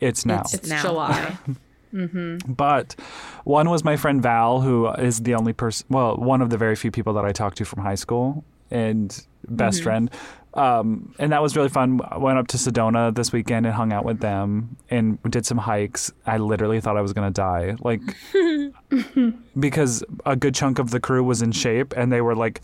[0.00, 0.40] it's now.
[0.40, 0.80] It's- It's now.
[0.82, 1.38] July.
[1.92, 2.52] mm-hmm.
[2.52, 2.94] But
[3.42, 6.76] one was my friend Val, who is the only person, well, one of the very
[6.76, 10.10] few people that I talked to from high school and best friend.
[10.54, 12.00] Um, and that was really fun.
[12.08, 15.58] I went up to Sedona this weekend and hung out with them and did some
[15.58, 16.12] hikes.
[16.26, 17.74] I literally thought I was going to die.
[17.80, 18.00] Like,
[19.58, 22.60] because a good chunk of the crew was in shape and they were like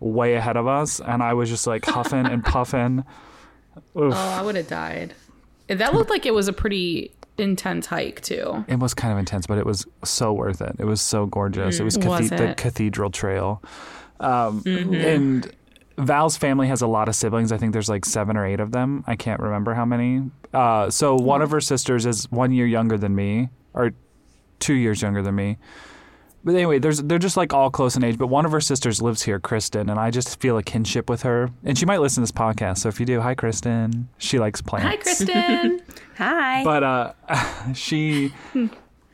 [0.00, 1.00] way ahead of us.
[1.00, 3.04] And I was just like huffing and puffing.
[3.96, 4.12] Oof.
[4.14, 5.14] Oh, I would have died.
[5.68, 8.64] That looked like it was a pretty intense hike too.
[8.68, 10.74] It was kind of intense, but it was so worth it.
[10.78, 11.78] It was so gorgeous.
[11.78, 13.62] it was, Was cathe- the cathedral trail.
[14.20, 15.50] Um, And
[15.96, 17.50] Val's family has a lot of siblings.
[17.52, 19.02] I think there's like seven or eight of them.
[19.06, 20.30] I can't remember how many.
[20.54, 23.92] Uh, so one of her sisters is one year younger than me, or
[24.60, 25.58] two years younger than me.
[26.44, 28.16] But anyway, there's they're just like all close in age.
[28.16, 31.22] But one of her sisters lives here, Kristen, and I just feel a kinship with
[31.22, 31.50] her.
[31.64, 32.78] And she might listen to this podcast.
[32.78, 34.08] So if you do, hi, Kristen.
[34.18, 34.88] She likes plants.
[34.88, 35.82] Hi, Kristen.
[36.16, 36.64] Hi.
[36.64, 37.12] But uh,
[37.74, 38.32] she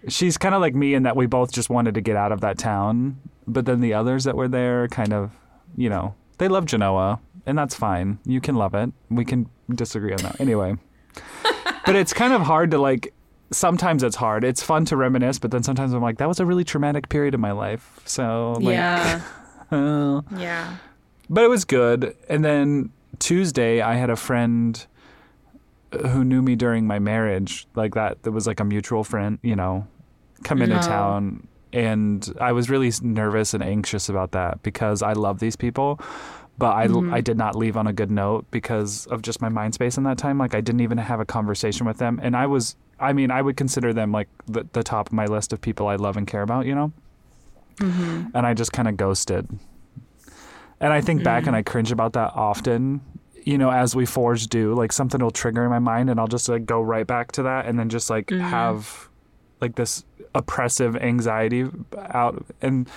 [0.09, 2.43] she's kind of like me in that we both just wanted to get out of
[2.43, 3.19] that town.
[3.47, 5.33] But then the others that were there kind of,
[5.77, 8.19] you know, they love Genoa, and that's fine.
[8.25, 8.91] You can love it.
[9.11, 10.41] We can disagree on that.
[10.41, 10.77] Anyway.
[11.87, 13.13] but it's kind of hard to like
[13.51, 14.45] sometimes it's hard.
[14.45, 17.35] It's fun to reminisce, but then sometimes I'm like, that was a really traumatic period
[17.35, 18.01] of my life.
[18.05, 19.23] So like, yeah.
[19.71, 20.77] uh, yeah.
[21.31, 22.17] but it was good.
[22.29, 24.85] And then Tuesday, I had a friend
[26.09, 28.23] who knew me during my marriage, like that.
[28.25, 29.87] that was like a mutual friend, you know,
[30.43, 30.83] come into No.
[30.83, 36.01] town, and I was really nervous and anxious about that because I love these people.
[36.57, 37.21] But I, I mm-hmm.
[37.21, 40.17] did not leave on a good note because of just my mind space in that
[40.17, 40.39] time.
[40.39, 43.43] Like I didn't even have a conversation with them, and I was, I mean, I
[43.43, 46.29] would consider them like the, the top of my list of people I love and
[46.29, 46.93] care about, you know.
[47.79, 48.29] Mm-hmm.
[48.35, 49.49] And I just kind of ghosted.
[50.79, 51.67] And I think back and I mm.
[51.67, 53.01] cringe about that often.
[53.43, 56.29] you know, as we forge do, like something will trigger in my mind and I'll
[56.29, 58.41] just like go right back to that and then just like mm-hmm.
[58.43, 59.09] have
[59.61, 61.67] like this oppressive anxiety
[61.97, 62.89] out and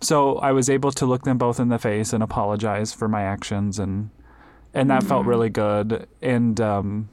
[0.00, 3.22] so I was able to look them both in the face and apologize for my
[3.22, 4.10] actions and
[4.74, 7.08] and that felt really good and um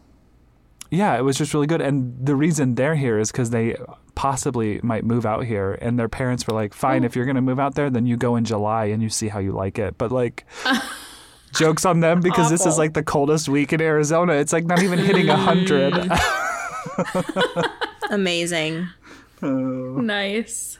[0.91, 3.75] yeah, it was just really good and the reason they're here is cuz they
[4.13, 7.41] possibly might move out here and their parents were like, "Fine, if you're going to
[7.41, 9.97] move out there, then you go in July and you see how you like it."
[9.97, 10.45] But like
[11.53, 14.33] jokes on them because this is like the coldest week in Arizona.
[14.33, 15.93] It's like not even hitting a hundred.
[18.09, 18.87] Amazing.
[19.49, 20.79] Nice.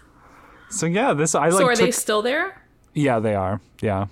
[0.70, 1.60] so yeah, this I like.
[1.60, 2.62] so are they still there?
[2.94, 3.62] Yeah, they are.
[3.82, 4.08] Yeah,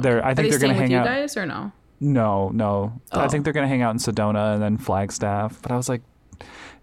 [0.00, 0.24] they're.
[0.24, 1.04] I Are think they they're gonna staying with hang you out.
[1.06, 1.72] guys or no?
[2.00, 3.00] No, no.
[3.12, 3.28] I Oh.
[3.28, 5.60] think they're gonna hang out in Sedona and then Flagstaff.
[5.62, 6.02] But I was like,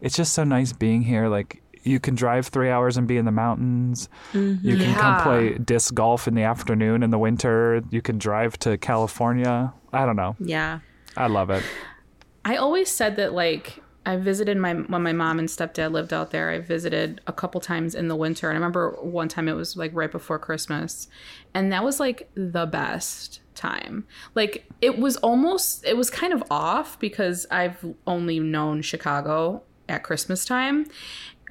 [0.02, 1.28] it's just so nice being here.
[1.28, 4.10] Like you can drive three hours and be in the mountains.
[4.34, 4.66] Mm-hmm.
[4.68, 7.82] You can come play disc golf in the afternoon in the winter.
[7.90, 9.74] You can drive to California.
[9.92, 10.36] I don't know.
[10.40, 10.80] Yeah.
[11.18, 11.64] I love it.
[12.46, 16.32] I always said that like I visited my when my mom and stepdad lived out
[16.32, 16.50] there.
[16.50, 19.78] I visited a couple times in the winter, and I remember one time it was
[19.78, 21.08] like right before Christmas,
[21.54, 24.06] and that was like the best time.
[24.34, 30.04] Like it was almost it was kind of off because I've only known Chicago at
[30.04, 30.88] Christmas time,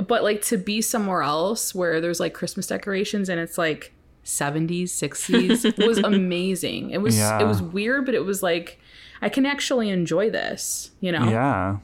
[0.07, 3.92] but like to be somewhere else where there's like Christmas decorations and it's like
[4.25, 7.40] 70s 60s was amazing it was Yeah.
[7.40, 8.79] it was weird but it was like
[9.23, 11.79] i can actually enjoy this you know Yeah.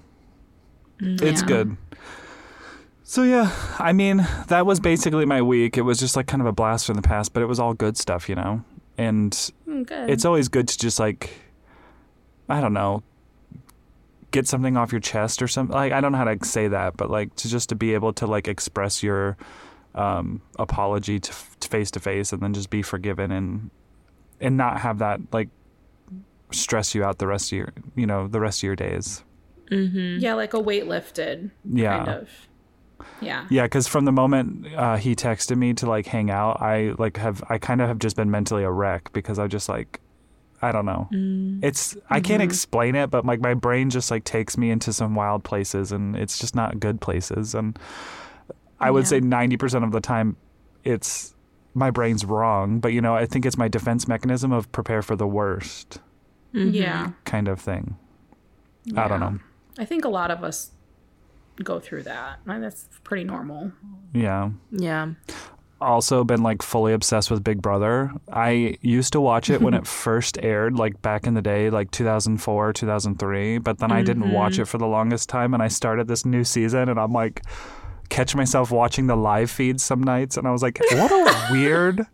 [1.00, 1.76] It's good.
[3.02, 5.76] So yeah, I mean, that was basically my week.
[5.76, 7.74] It was just like kind of a blast from the past, but it was all
[7.74, 8.64] good stuff, you know.
[8.96, 9.32] And
[9.68, 11.30] Mm, good it's always good to just like
[12.48, 13.02] I don't know,
[14.30, 15.74] get something off your chest or something.
[15.74, 18.12] Like I don't know how to say that, but like to just to be able
[18.14, 19.36] to like express your
[19.94, 21.32] um apology to
[21.68, 23.70] face to face and then just be forgiven and
[24.40, 25.48] and not have that like
[26.50, 29.22] stress you out the rest of your, you know, the rest of your days.
[29.70, 30.18] Mm-hmm.
[30.20, 31.96] yeah like a weight lifted Yeah.
[32.04, 32.28] kind of
[33.20, 36.94] yeah Yeah, because from the moment uh, he texted me to like hang out, I
[36.98, 40.00] like have I kind of have just been mentally a wreck because I just like
[40.62, 41.08] I don't know.
[41.12, 41.62] Mm.
[41.62, 42.48] It's I can't mm-hmm.
[42.48, 46.16] explain it, but like my brain just like takes me into some wild places, and
[46.16, 47.54] it's just not good places.
[47.54, 47.78] And
[48.80, 49.08] I would Yeah.
[49.08, 50.36] say ninety percent of the time,
[50.84, 51.34] it's
[51.74, 52.78] my brain's wrong.
[52.80, 56.00] But you know, I think it's my defense mechanism of prepare for the worst
[56.54, 56.70] mm-hmm.
[56.74, 57.96] yeah kind of thing.
[58.96, 59.38] I don't know.
[59.78, 60.70] I think a lot of us
[61.62, 63.70] go through that and that's pretty normal
[64.12, 64.50] Yeah.
[64.72, 65.12] Yeah.
[65.80, 68.10] also been like fully obsessed with Big Brother.
[68.32, 71.90] I used to watch it when it first aired, like back in the day, like
[71.90, 74.68] 2004, 2003, but then I didn't watch it mm-hmm.
[74.70, 75.52] for the longest time.
[75.52, 77.42] And I started this new season and I'm like,
[78.08, 80.36] catch myself watching the live feed some nights.
[80.36, 82.06] And I was like, what a weird.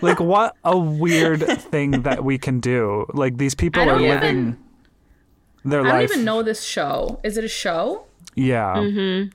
[0.00, 3.06] Like what a weird thing that we can do.
[3.12, 4.56] Like these people are don't even- living
[5.64, 9.26] their i don't even know this show is it a show Yeah.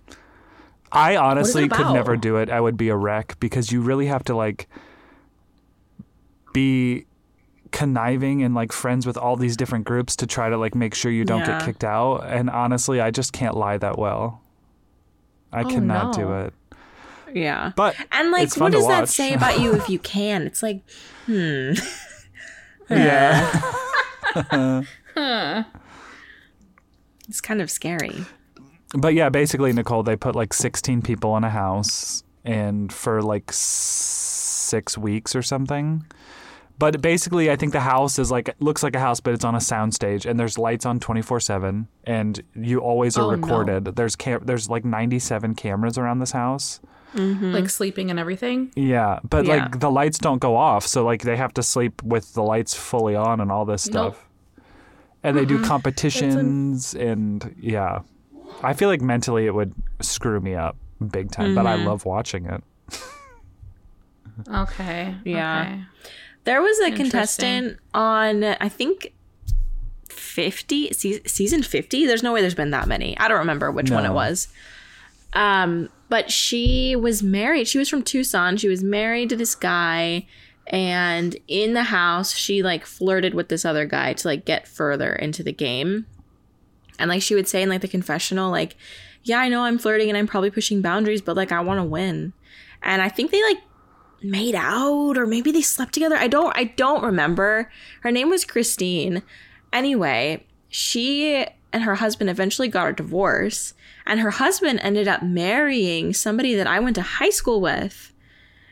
[0.96, 2.52] I honestly could never do it.
[2.52, 4.70] I would be a wreck because you really have to like
[6.54, 7.08] be
[7.72, 11.12] conniving and like friends with all these different groups to try to like make sure
[11.12, 12.18] you don't get kicked out.
[12.28, 14.42] And honestly, I just can't lie that well.
[15.52, 16.54] I Oh, cannot do it.
[17.34, 17.72] Yeah.
[17.76, 20.44] But And like, what does that say about you if you can?
[20.44, 20.84] It's like,
[21.26, 21.74] hmm.
[22.88, 23.74] yeah.
[27.28, 28.26] it's kind of scary.
[28.96, 33.52] but yeah, basically, Nicole, they put like 16 people in a house and for like
[33.54, 36.06] six weeks or something.
[36.80, 39.54] But basically, I think the house is like looks like a house, but it's on
[39.56, 43.38] a soundstage, and there's lights on 24 seven, and you always are Oh, no.
[43.38, 43.86] recorded.
[43.96, 46.80] There's cam- there's like 97 cameras around this house.
[47.16, 47.52] Mm-hmm.
[47.52, 49.66] like sleeping and everything Yeah, but Yeah.
[49.66, 52.74] like the lights don't go off, so like they have to sleep with the lights
[52.74, 54.18] fully on and all this Nope.
[55.24, 55.30] Stuff.
[55.30, 58.00] And they do competitions and yeah.
[58.62, 60.76] I feel like mentally it would screw me up
[61.12, 62.64] big time, but I love watching it.
[64.54, 65.62] okay Yeah.
[65.62, 65.84] okay.
[66.46, 69.14] There was a contestant on, I think,
[70.10, 72.06] 50, se- season 50.
[72.06, 73.18] There's no way there's been that many.
[73.18, 74.50] I don't remember which one it was.
[75.34, 77.68] Um, but she was married.
[77.68, 78.58] She was from Tucson.
[78.58, 80.28] She was married to this guy.
[80.68, 85.14] And in the house, she like flirted with this other guy to like get further
[85.14, 86.06] into the game.
[87.00, 88.76] And like she would say in like the confessional, like,
[89.24, 91.84] yeah, I know I'm flirting and I'm probably pushing boundaries, but like I want to
[91.84, 92.34] win.
[92.82, 93.62] And I think they like
[94.22, 96.16] made out or maybe they slept together.
[96.16, 97.70] I don't I don't remember.
[98.02, 99.22] Her name was Christine.
[99.72, 103.74] Anyway, she and her husband eventually got a divorce
[104.06, 108.13] and her husband ended up marrying somebody that I went to high school with.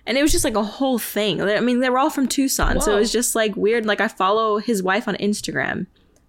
[0.05, 1.41] And it was just like a whole thing.
[1.41, 3.85] I mean, they were all from Tucson, so it was just like weird.
[3.85, 5.85] Like I follow his wife on Instagram.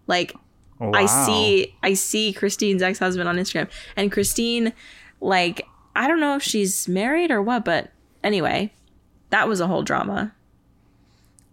[0.07, 0.35] Like
[0.81, 0.93] oh, Wow.
[0.95, 4.73] I see I see Christine's ex-husband on Instagram and Christine
[5.21, 7.91] like I don't know if she's married or what, but
[8.25, 8.73] anyway,
[9.31, 10.35] that was a whole drama.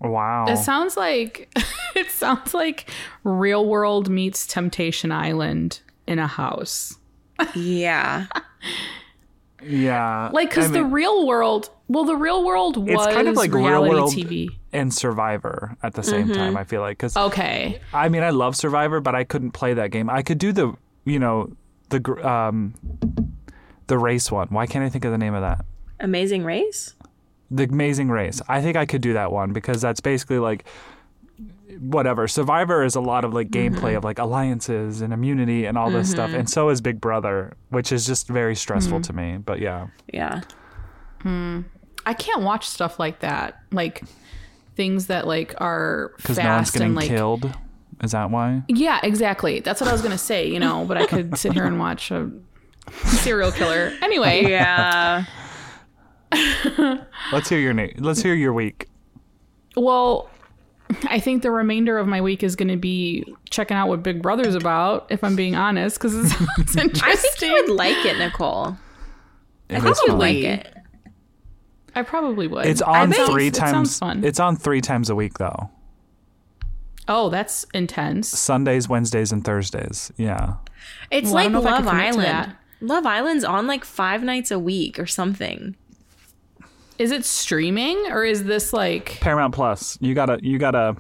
[0.01, 0.45] Wow.
[0.47, 1.53] It sounds like
[1.95, 2.89] it sounds like
[3.23, 6.97] Real World meets Temptation Island in a house.
[7.55, 8.25] Yeah.
[9.63, 10.29] Yeah.
[10.31, 13.35] Like, because I the mean, Real World, well, the Real World was it's kind of
[13.35, 14.49] like Real reality World TV.
[14.73, 16.55] and Survivor at the same time.
[16.57, 19.91] I feel like because Okay, I mean I love Survivor, but I couldn't play that
[19.91, 20.09] game.
[20.09, 20.73] I could do the
[21.05, 21.51] you know
[21.89, 22.73] the um
[23.87, 24.47] the race one.
[24.49, 25.65] Why can't I think of the name of that?
[25.99, 26.93] Amazing Race?
[27.51, 28.41] The Amazing Race.
[28.47, 30.65] I think I could do that one because that's basically like
[31.79, 32.27] whatever.
[32.27, 33.97] Survivor is a lot of like gameplay mm-hmm.
[33.97, 36.39] of like alliances and immunity and all this stuff, mm-hmm.
[36.39, 39.03] and so is Big Brother, which is just very stressful mm.
[39.03, 39.37] to me.
[39.37, 40.41] But yeah, Yeah.
[41.21, 41.61] Hmm.
[42.05, 43.59] I can't watch stuff like that.
[43.71, 44.03] Like
[44.75, 47.57] things that like are because fast no one's getting and like killed.
[48.01, 48.63] Is that why?
[48.67, 49.59] yeah, exactly.
[49.59, 50.49] That's what I was gonna say.
[50.49, 52.31] You know, but I could sit here and watch a
[53.05, 53.93] serial killer.
[54.01, 55.25] Anyway, Yeah.
[57.31, 57.95] Let's hear your name.
[57.99, 58.87] Let's hear your week.
[59.75, 60.29] well.
[61.05, 64.21] I think the remainder of my week is going to be checking out what Big
[64.21, 67.01] Brother's about, if I'm being honest, because it sounds interesting.
[67.03, 68.77] I think you would like it, Nicole.
[69.69, 70.73] It I is think you'd like it.
[71.95, 72.65] I probably would.
[72.65, 73.97] It's on bet three it times.
[73.99, 74.23] fun.
[74.23, 75.69] It's on three times a week though.
[77.07, 78.27] oh, that's intense.
[78.29, 80.11] Sundays, Wednesdays, and Thursdays.
[80.17, 80.55] Yeah.
[81.11, 82.55] It's Well, like don't know if I Love could commit to Island.
[82.81, 85.75] Love Island's on like five nights a week or something.
[86.99, 89.97] Is it streaming or is this like Paramount Plus.
[90.01, 90.37] You gotta.
[90.43, 90.97] You gotta.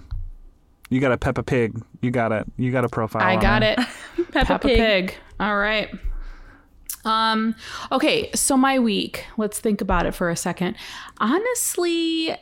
[0.89, 1.79] You gotta Peppa Pig.
[2.01, 2.45] You got it.
[2.57, 3.21] You got a profile.
[3.21, 3.77] I got it.
[4.31, 4.77] Peppa, Peppa Pig.
[4.77, 5.15] Pig.
[5.39, 5.89] All right.
[7.05, 7.53] Um
[7.91, 10.75] okay, so my week, let's think about it for a second.
[11.19, 12.35] Honestly,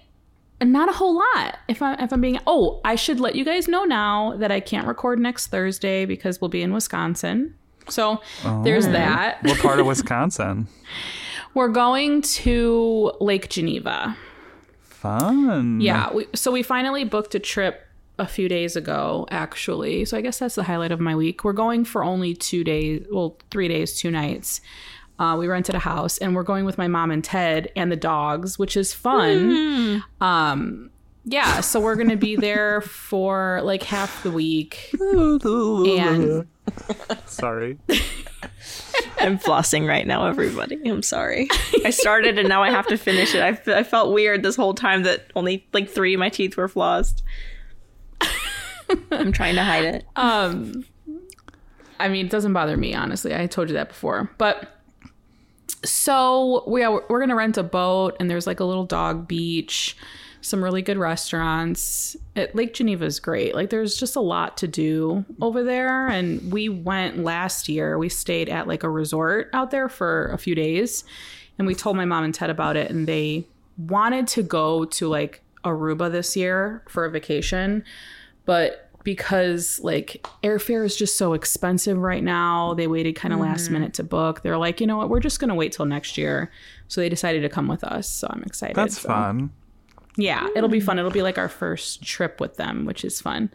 [0.62, 1.58] not a whole lot.
[1.68, 4.60] If I if I'm being Oh, I should let you guys know now that I
[4.60, 7.56] can't record next Thursday because we'll be in Wisconsin.
[7.90, 8.22] So,
[8.64, 9.42] there's that.
[9.44, 10.68] What part of Wisconsin?
[11.54, 14.16] We're going to Lake Geneva.
[14.82, 15.82] Fun.
[15.82, 17.84] Yeah, we, so we finally booked a trip
[18.20, 20.06] a few days ago, actually.
[20.06, 21.44] So I guess that's the highlight of my week.
[21.44, 24.62] We're going for only two days, well, three days, two nights.
[25.20, 27.96] Uh, we rented a house and we're going with my mom and Ted and the
[27.96, 30.04] dogs, which is fun.
[30.22, 30.92] Um,
[31.26, 34.94] yeah, so we're going to be there for like half the week.
[36.00, 36.48] And
[37.26, 37.78] Sorry.
[39.20, 40.80] I'm flossing right now, everybody.
[40.90, 41.48] I'm sorry.
[41.84, 43.42] I started and now I have to finish it.
[43.42, 46.56] I, f- I felt weird this whole time that only like three of my teeth
[46.58, 47.22] were flossed.
[49.12, 50.06] I'm trying to hide it.
[50.16, 50.86] um
[52.00, 53.34] I mean, it doesn't bother me, honestly.
[53.36, 54.30] I told you that before.
[54.38, 54.72] But
[55.84, 59.28] so we are, we're going to rent a boat and there's like a little dog
[59.28, 59.98] beach,
[60.42, 62.16] some really good restaurants.
[62.36, 63.56] It, Lake Geneva is great.
[63.56, 67.98] Like there's just a lot to do over there and we went last year.
[67.98, 71.04] We stayed at like a resort out there for a few days
[71.58, 73.46] and we told my mom and Ted about it and they
[73.78, 77.84] wanted to go to like Aruba this year for a vacation,
[78.46, 83.66] but because like airfare is just so expensive right now, they waited kind of last
[83.66, 83.74] mm-hmm.
[83.76, 84.44] minute to book.
[84.44, 86.52] They're like, you know what, we're just gonna wait till next year.
[86.90, 88.10] So they decided to come with us.
[88.10, 88.76] So I'm excited.
[88.76, 89.52] That's So, fun.
[90.18, 90.98] Yeah, it'll be fun.
[90.98, 93.52] It'll be like our first trip with them, which is fun.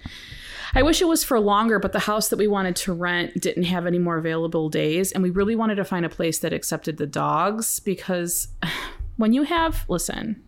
[0.74, 3.64] I wish it was for longer, but the house that we wanted to rent didn't
[3.64, 5.12] have any more available days.
[5.12, 8.48] And we really wanted to find a place that accepted the dogs because
[9.16, 10.42] when you have, listen,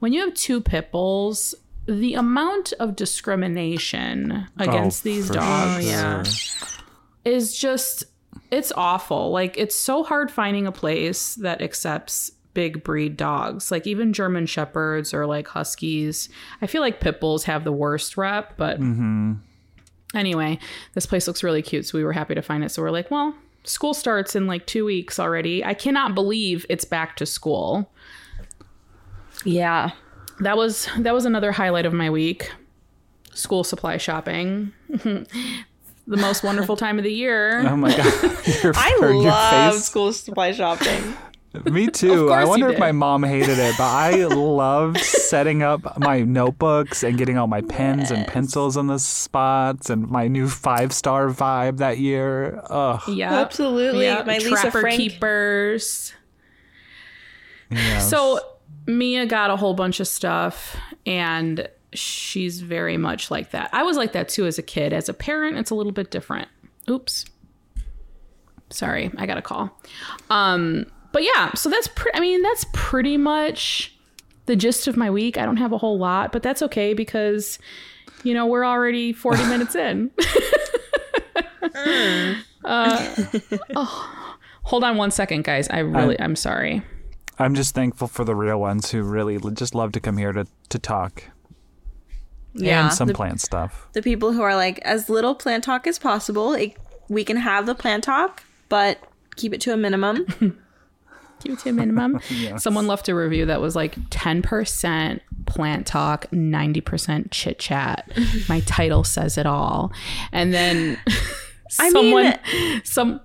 [0.00, 1.54] when you have two pit bulls,
[1.86, 6.68] the amount of discrimination oh, against Oh, these dogs sure.
[7.24, 8.04] is just
[8.50, 9.30] it's awful.
[9.30, 13.70] Like it's so hard finding a place that accepts big breed dogs.
[13.70, 16.28] Like even German shepherds or like huskies.
[16.60, 19.32] I feel like pit bulls have the worst rep, but mm-hmm.
[20.14, 20.58] anyway,
[20.92, 22.68] this place looks really cute, so we were happy to find it.
[22.68, 23.34] So we're like, well,
[23.64, 25.64] school starts in like 2 weeks already.
[25.64, 27.90] I cannot believe it's back to school.
[29.42, 29.92] Yeah.
[30.40, 32.52] That was that was another highlight of my week.
[33.32, 34.74] School supply shopping.
[34.90, 35.26] the
[36.06, 37.64] most wonderful time of the year.
[37.66, 38.46] Oh my god.
[38.62, 41.16] Your, I love school supply shopping.
[41.64, 42.30] Me too.
[42.30, 47.18] I wonder if my mom hated it, but I loved setting up my notebooks and
[47.18, 51.78] getting all my pens and pencils in the spots and my new five star vibe
[51.78, 52.62] that year.
[52.70, 53.02] Ugh.
[53.08, 54.06] Yeah, Absolutely.
[54.08, 56.14] My Lisa Trapper Frank- keepers.
[57.68, 58.08] Yes.
[58.08, 58.38] So
[58.86, 63.70] Mia got a whole bunch of stuff, and she's very much like that.
[63.72, 64.92] I was like that too as a kid.
[64.92, 66.48] As a parent, it's a little bit different.
[66.88, 67.24] Oops.
[68.70, 69.76] Sorry, I got a call.
[70.30, 72.16] Um, but yeah, so that's pretty.
[72.16, 73.94] I mean, that's pretty much
[74.46, 75.36] the gist of my week.
[75.38, 77.58] I don't have a whole lot, but that's okay because
[78.22, 80.10] You know, we're already 40 minutes in.
[82.64, 83.14] uh,
[83.76, 85.68] oh, hold on one second, guys.
[85.70, 86.82] I really, I'm sorry.
[87.38, 90.46] I'm just thankful for the real ones who really just love to come here to,
[90.68, 91.24] to talk
[92.52, 92.84] Yeah.
[92.86, 93.88] and some the, plant stuff.
[93.94, 96.52] the people who are like, as little plant talk as possible.
[96.52, 96.76] It,
[97.08, 98.98] we can have the plant talk, but
[99.36, 100.26] keep it to a minimum.
[101.40, 102.20] Keep it to a minimum.
[102.30, 102.62] Yes.
[102.62, 108.10] Someone left a review that was like 10% plant talk, 90% chit chat.
[108.48, 109.92] My title says it all.
[110.32, 110.98] And then
[111.78, 113.20] I someone, mean- some,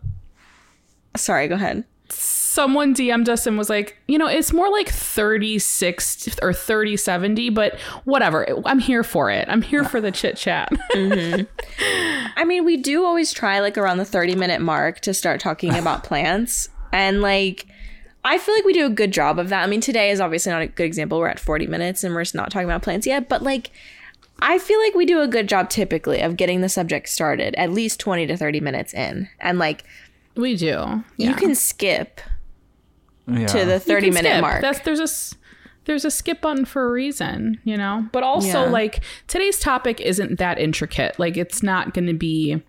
[1.16, 1.86] Sorry, go ahead.
[2.10, 7.50] someone DM'd us and was like, you know, it's more like 36 or 30 70,
[7.52, 8.46] but whatever.
[8.66, 9.48] I'm here for it.
[9.50, 10.72] I'm here for the chit chat.
[10.96, 11.44] Mm-hmm.
[12.38, 15.74] I mean, we do always try like around the 30 minute mark to start talking
[15.76, 16.70] about plants.
[16.92, 17.66] And like,
[18.26, 19.64] I feel like we do a good job of that.
[19.64, 21.20] I mean, today is obviously not a good example.
[21.20, 23.30] We're at 40 minutes and we're just not talking about plants yet.
[23.30, 23.70] But like,
[24.40, 27.72] I feel like we do a good job typically of getting the subject started at
[27.72, 29.30] least 20 to 30 minutes in.
[29.40, 29.84] And like,
[30.36, 31.04] we do.
[31.18, 31.34] you Yeah.
[31.34, 32.20] can skip
[33.28, 33.46] Yeah.
[33.48, 34.42] to the 30 minute skip.
[34.42, 34.62] mark.
[34.62, 35.36] That's there's a s-
[35.86, 38.08] there's a skip button for a reason, you know.
[38.12, 38.70] But also Yeah.
[38.72, 41.20] like today's topic isn't that intricate.
[41.20, 42.62] Like it's not going to be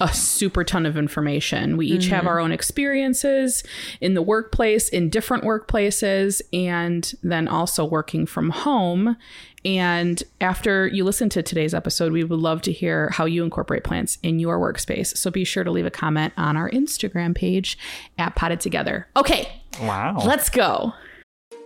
[0.00, 1.76] a super ton of information.
[1.76, 2.14] We each Mm-hmm.
[2.14, 3.62] have our own experiences
[4.00, 9.16] in the workplace, in different workplaces, and then also working from home.
[9.62, 13.84] And after you listen to today's episode, we would love to hear how you incorporate
[13.84, 15.14] plants in your workspace.
[15.18, 17.76] So be sure to leave a comment on our Instagram page
[18.16, 19.06] at Potted Together.
[19.16, 19.48] Okay,
[19.82, 20.16] wow.
[20.24, 20.94] let's go.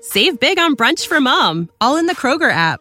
[0.00, 2.80] Save big on brunch for mom, all in the Kroger app.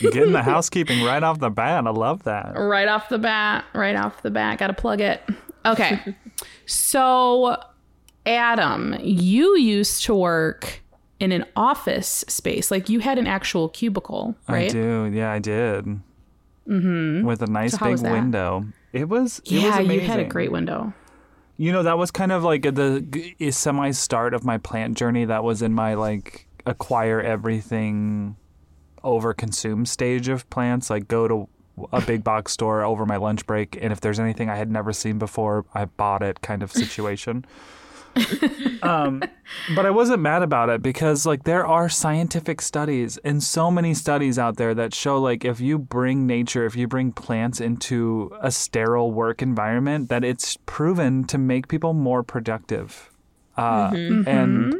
[0.00, 1.86] Getting the housekeeping right off the bat.
[1.86, 2.52] I love that.
[2.56, 5.22] right off the bat, right off the bat, got to plug it.
[5.66, 6.00] Okay.
[6.66, 7.56] so,
[8.26, 10.80] Adam, you used to work
[11.20, 12.70] in an office space.
[12.70, 14.68] Like you had an actual cubicle, right?
[14.70, 15.10] I do.
[15.12, 15.86] Yeah, I did.
[16.68, 17.24] Mm-hmm.
[17.26, 18.66] With a nice So big window.
[18.92, 19.38] It was.
[19.40, 20.92] It Yeah, was you had a great window.
[21.56, 25.24] You know, that was kind of like the semi start of my plant journey.
[25.24, 28.36] That was in my like acquire everything
[29.04, 30.90] over consume stage of plants.
[30.90, 31.48] Like go to
[31.92, 34.92] a big box store over my lunch break, and if there's anything I had never
[34.92, 37.44] seen before, I bought it kind of situation.
[38.82, 39.22] um,
[39.74, 43.92] but I wasn't mad about it because like there are scientific studies and so many
[43.92, 48.30] studies out there that show like if you bring nature, if you bring plants into
[48.40, 53.10] a sterile work environment, that it's proven to make people more productive.
[53.56, 53.90] Uh,
[54.28, 54.74] And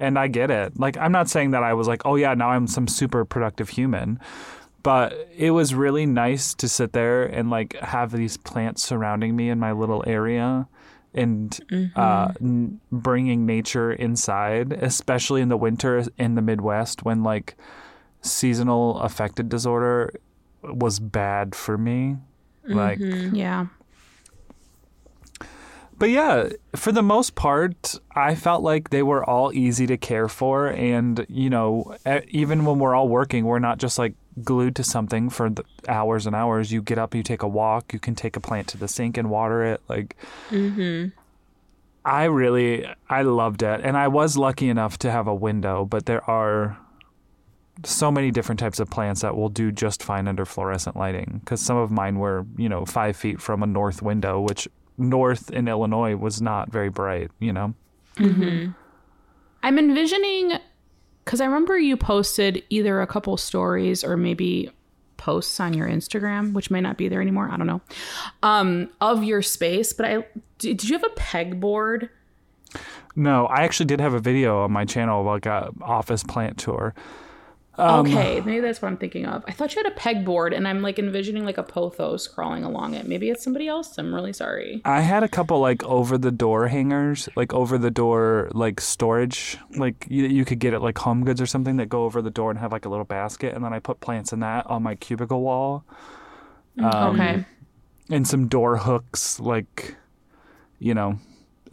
[0.00, 0.78] and I get it.
[0.78, 3.68] Like I'm not saying that I was like, oh yeah, now I'm some super productive
[3.70, 4.18] human.
[4.82, 9.48] But it was really nice to sit there and like have these plants surrounding me
[9.48, 10.68] in my little area
[11.14, 11.58] and
[11.96, 17.56] uh, n- bringing nature inside, especially in the winter in the Midwest when like
[18.20, 20.12] seasonal affected disorder
[20.62, 22.16] was bad for me.
[22.66, 23.66] Like, Yeah.
[25.98, 30.28] But yeah, for the most part, I felt like they were all easy to care
[30.28, 30.68] for.
[30.68, 31.96] And, you know,
[32.28, 35.50] even when we're all working, we're not just like glued to something for
[35.88, 36.72] hours and hours.
[36.72, 39.16] You get up, you take a walk, you can take a plant to the sink
[39.16, 39.80] and water it.
[39.88, 40.16] Like,
[40.50, 41.08] mm-hmm.
[42.04, 43.80] I really, I loved it.
[43.82, 46.78] And I was lucky enough to have a window, but there are
[47.84, 51.40] so many different types of plants that will do just fine under fluorescent lighting.
[51.42, 55.50] Because some of mine were, you know, five feet from a north window, which north
[55.50, 57.74] in Illinois was not very bright, you know?
[59.62, 60.52] I'm envisioning
[61.24, 64.70] because I remember you posted either a couple stories or maybe
[65.16, 67.48] posts on your Instagram, which may not be there anymore.
[67.50, 67.80] I don't know.
[68.42, 70.26] Um, of your space, but I
[70.58, 72.10] did, you have a pegboard?
[73.16, 76.94] No, I actually did have a video on my channel like a office plant tour.
[77.76, 79.44] Um, okay, maybe that's what I'm thinking of.
[79.48, 82.94] I thought you had a pegboard, and I'm like envisioning like a pothos crawling along
[82.94, 83.08] it.
[83.08, 83.98] Maybe it's somebody else.
[83.98, 84.80] I'm really sorry.
[84.84, 89.58] I had a couple like over the door hangers, like over the door like storage,
[89.76, 92.30] like you, you could get at like Home Goods or something that go over the
[92.30, 94.82] door and have like a little basket, and then I put plants in that on
[94.84, 95.84] my cubicle wall,
[96.78, 97.44] Um, okay.
[98.10, 99.96] and some door hooks, like
[100.78, 101.18] you know.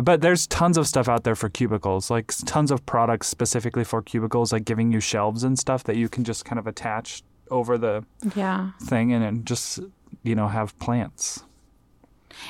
[0.01, 4.01] But there's tons of stuff out there for cubicles, like tons of products specifically for
[4.01, 7.77] cubicles, like giving you shelves and stuff that you can just kind of attach over
[7.77, 8.03] the
[8.35, 8.71] Yeah.
[8.81, 9.79] thing and then just
[10.23, 11.43] you know have plants.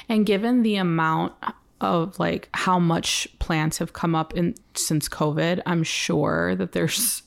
[0.07, 1.33] And given the amount
[1.81, 7.23] of like how much plants have come up in since COVID, I'm sure that there's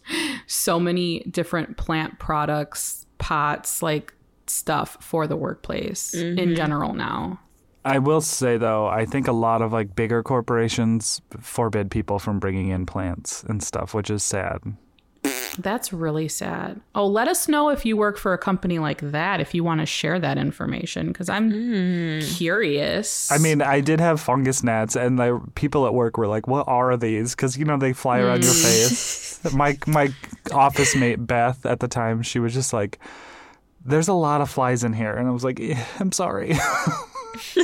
[0.46, 4.14] so many different plant products, pots, like
[4.46, 6.54] stuff for the workplace in mm-hmm.
[6.54, 7.40] general now.
[7.84, 12.38] I will say though, I think a lot of like bigger corporations forbid people from
[12.38, 14.60] bringing in plants and stuff, which is sad.
[15.58, 16.80] That's really sad.
[16.94, 19.80] Oh, let us know if you work for a company like that, if you want
[19.80, 23.30] to share that information, because I'm curious.
[23.30, 26.66] I mean, I did have fungus gnats, and the people at work were like, "What
[26.66, 29.40] are these?" Because you know they fly around your face.
[29.54, 30.12] My my
[30.52, 32.98] office mate Beth at the time, she was just like,
[33.84, 36.56] "There's a lot of flies in here," and I was like, "Eh, "I'm sorry."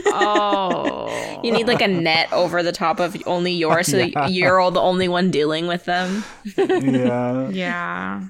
[0.06, 4.26] oh, You need like a net over the top of only yours, so Yeah.
[4.28, 6.24] you're all the only one dealing with them.
[6.56, 7.48] yeah.
[7.50, 8.22] yeah.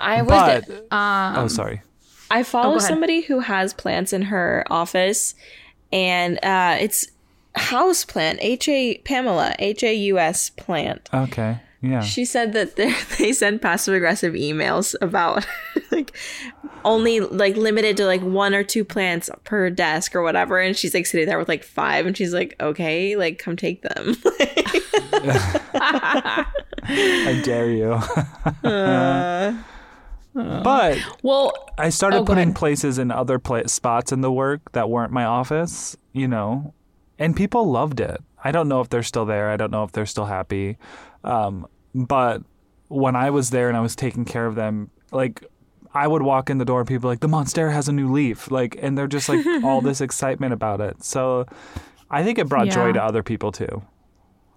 [0.00, 1.82] I was But Um, oh, sorry.
[2.30, 2.88] I follow ahead.
[2.88, 5.34] somebody who has plants in her office,
[5.92, 7.06] and uh, it's
[7.54, 8.38] house plant.
[8.42, 11.08] H A Pamela H A U S plant.
[11.14, 11.58] Okay.
[11.86, 12.00] Yeah.
[12.00, 12.76] She said that
[13.18, 15.46] they send passive aggressive emails about
[15.90, 16.16] like
[16.84, 20.94] only like limited to like one or two plants per desk or whatever, and she's
[20.94, 24.16] like sitting there with like five, and she's like, okay, like come take them.
[26.86, 27.92] I dare you.
[28.68, 29.54] Uh.
[30.34, 32.56] but Well, I started Oh, putting ahead.
[32.56, 36.74] places in other pla- spots in the work that weren't my office, you know,
[37.18, 38.20] and people loved it.
[38.42, 39.50] I don't know if they're still there.
[39.50, 40.76] I don't know if they're still happy.
[41.22, 42.42] Um, but
[42.88, 45.44] when I was there and I was taking care of them, like
[45.94, 48.50] I would walk in the door and people like the Monstera has a new leaf,
[48.50, 51.02] like, and they're just like all this excitement about it.
[51.04, 51.46] So
[52.10, 53.82] I think it brought joy to other people too.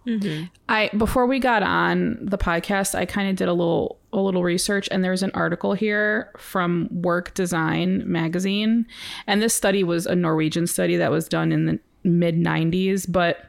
[0.08, 0.46] Mm-hmm.
[0.70, 4.42] I before we got on the podcast, I kind of did a little a little
[4.42, 8.86] research, and there's an article here from Work Design magazine,
[9.28, 13.48] and this study was a Norwegian study that was done in the mid '90s, but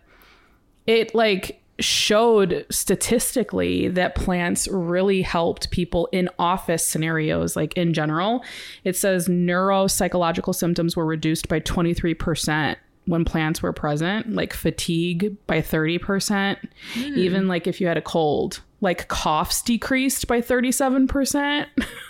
[0.89, 8.43] it like showed statistically that plants really helped people in office scenarios like in general.
[8.85, 12.77] It says neuropsychological symptoms were reduced by 23%
[13.07, 16.59] when plants were present like fatigue by 30%
[16.93, 17.01] hmm.
[17.17, 21.67] even like if you had a cold like coughs decreased by 37%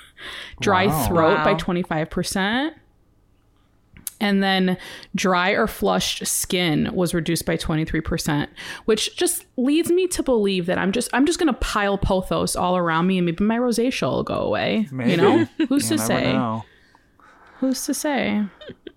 [0.61, 1.07] dry Wow.
[1.07, 2.73] throat by 25%
[4.21, 4.77] and then
[5.14, 8.49] dry or flushed skin was reduced by 23%,
[8.85, 12.57] which just leads me to believe that I'm just I'm just going to pile pothos
[12.57, 14.89] all around me and maybe my rosacea will go away.
[14.91, 15.12] Maybe.
[15.12, 15.47] You know?
[15.69, 16.33] Who's to say?
[16.33, 16.64] know.
[17.61, 18.45] Who's to say?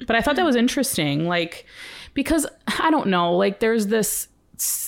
[0.05, 1.65] But I thought that was interesting like
[2.13, 2.45] because
[2.79, 4.27] I don't know, like there's this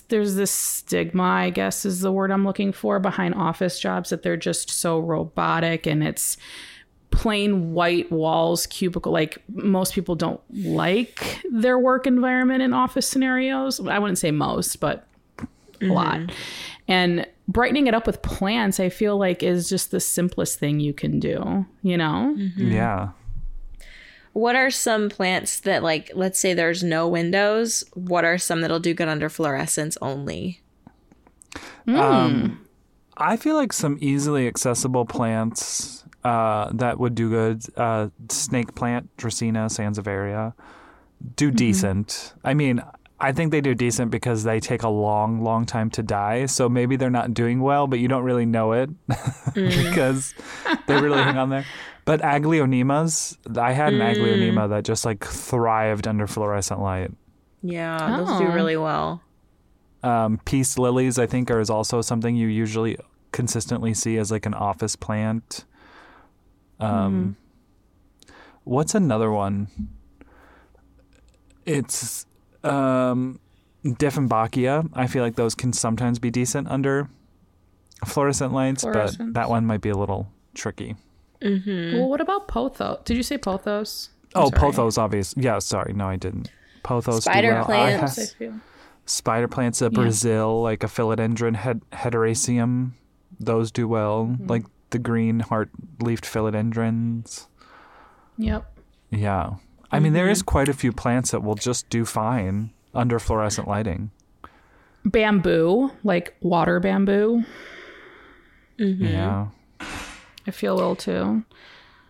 [0.09, 4.21] there's this stigma, I guess is the word I'm looking for behind office jobs that
[4.21, 6.37] they're just so robotic and it's
[7.13, 9.11] plain white walls, cubicle.
[9.11, 13.79] Like most people don't like their work environment in office scenarios.
[13.87, 15.07] I wouldn't say most, but
[15.39, 15.43] a
[15.85, 15.91] mm-hmm.
[15.91, 16.19] lot.
[16.87, 20.91] And brightening it up with plants, I feel like is just the simplest thing you
[20.91, 22.35] can do, you know?
[22.35, 22.71] Mm-hmm.
[22.71, 23.09] Yeah.
[24.33, 27.83] what are some plants that like let's say there's no windows?
[27.93, 30.61] What are some that'll do good under fluorescence only?
[31.85, 31.95] Hmm.
[31.95, 32.67] Um,
[33.17, 37.63] I feel like some easily accessible plants uh, that would do good.
[37.77, 40.53] Uh, snake plant, Dracaena sansevieria,
[41.35, 42.33] do decent.
[42.43, 42.81] I mean,
[43.19, 46.45] I think they do decent because they take a long, long time to die.
[46.47, 48.89] So maybe they're not doing well, but you don't really know it
[49.53, 50.33] because
[50.87, 51.65] they really hang on there.
[52.05, 57.11] But aglaonemas, I had an aglaonema that just like thrived under fluorescent light.
[57.61, 58.53] Yeah, those do Oh.
[58.53, 59.21] really well.
[60.03, 62.97] Um, peace lilies, I think, are is also something you usually
[63.31, 65.63] consistently see as like an office plant.
[66.79, 67.37] Um,
[68.63, 69.67] What's another one?
[71.65, 72.25] It's
[72.63, 73.39] um,
[73.85, 74.89] Dieffenbachia.
[74.93, 77.09] I feel like those can sometimes be decent under
[78.05, 80.95] fluorescent lights, but that one might be a little tricky.
[81.41, 83.03] Well, what about pothos?
[83.03, 84.09] Did you say pothos?
[84.33, 84.59] I'm oh, sorry.
[84.61, 85.33] pothos, obvious.
[85.37, 86.49] Yeah, sorry, no, I didn't.
[86.83, 87.15] Pothos.
[87.15, 87.63] do Spider well.
[87.63, 88.15] I plants.
[88.15, 88.59] have- I feel-
[89.05, 92.91] spider plants of Brazil, like a philodendron head, hederaceum,
[93.39, 94.25] those do well.
[94.25, 94.47] Mm-hmm.
[94.47, 94.63] Like
[94.93, 95.69] the green heart
[96.01, 97.47] leafed philodendrons.
[98.37, 98.65] Yep.
[99.11, 99.55] Yeah.
[99.91, 100.45] I mean, there is Mm-hmm.
[100.51, 104.09] quite a few plants that will just do fine under fluorescent lighting.
[105.05, 107.43] Bamboo, like water bamboo.
[108.79, 109.03] Mm-hmm.
[109.05, 109.47] Yeah.
[110.47, 111.43] I feel ill too.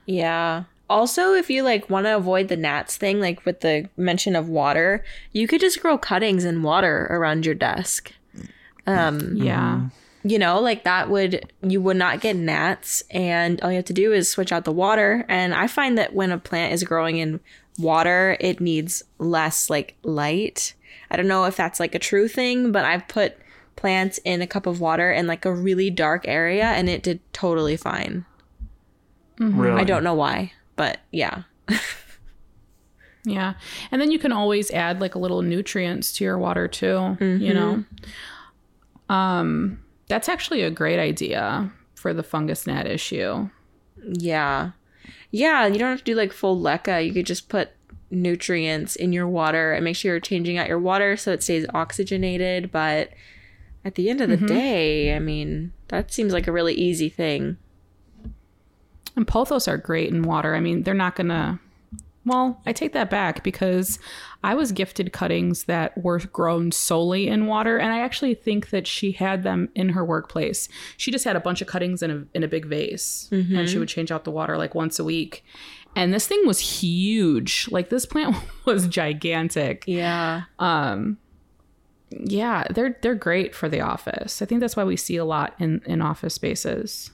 [0.05, 0.63] Yeah.
[0.89, 4.47] Also, if you like want to avoid the gnats thing, like with the mention of
[4.47, 8.13] water, you could just grow cuttings in water around your desk.
[8.85, 9.89] Um, Yeah.
[10.23, 13.93] You know, like that would you would not get gnats, and all you have to
[13.93, 15.25] do is switch out the water.
[15.27, 17.39] And I find that when a plant is growing in
[17.77, 20.73] water, it needs less like light.
[21.11, 23.37] I don't know if that's like a true thing, but I've put
[23.75, 27.19] plants in a cup of water in like a really dark area and it did
[27.33, 28.25] totally fine.
[29.39, 29.81] Really?
[29.81, 31.43] I don't know why, but yeah.
[33.25, 33.53] Yeah.
[33.91, 37.53] And then you can always add like a little nutrients to your water too, you
[37.53, 37.83] know.
[39.09, 39.82] Um
[40.13, 43.49] that's actually a great idea for the fungus gnat issue.
[44.03, 44.73] Yeah.
[45.31, 47.03] Yeah, you don't have to do like full leca.
[47.03, 47.71] You could just put
[48.11, 51.65] nutrients in your water and make sure you're changing out your water so it stays
[51.73, 52.71] oxygenated.
[52.71, 53.09] But
[53.83, 54.45] at the end of the mm-hmm.
[54.45, 57.57] day, I mean, that seems like a really easy thing.
[59.15, 60.53] And pothos are great in water.
[60.53, 61.59] I mean, they're not going to
[62.25, 63.99] Well, I take that back because
[64.43, 68.87] I was gifted cuttings that were grown solely in water, and I actually think that
[68.87, 70.69] she had them in her workplace.
[70.95, 73.77] She just had a bunch of cuttings in a in a big vase, and she
[73.77, 75.43] would change out the water like once a week.
[75.95, 77.67] And this thing was huge.
[77.71, 79.83] Like this plant was gigantic.
[79.85, 80.43] Yeah.
[80.59, 81.17] Um
[82.09, 84.41] Yeah, they're they're great for the office.
[84.41, 87.11] I think that's why we see a lot in in office spaces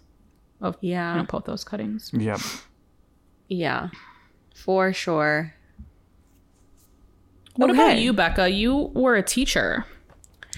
[0.62, 1.16] of Yeah.
[1.16, 2.12] you know, pothos cuttings.
[2.14, 2.40] Yep.
[3.48, 3.90] Yeah.
[4.64, 5.54] For sure.
[7.56, 8.50] What about you, Becca?
[8.50, 9.86] You were a teacher.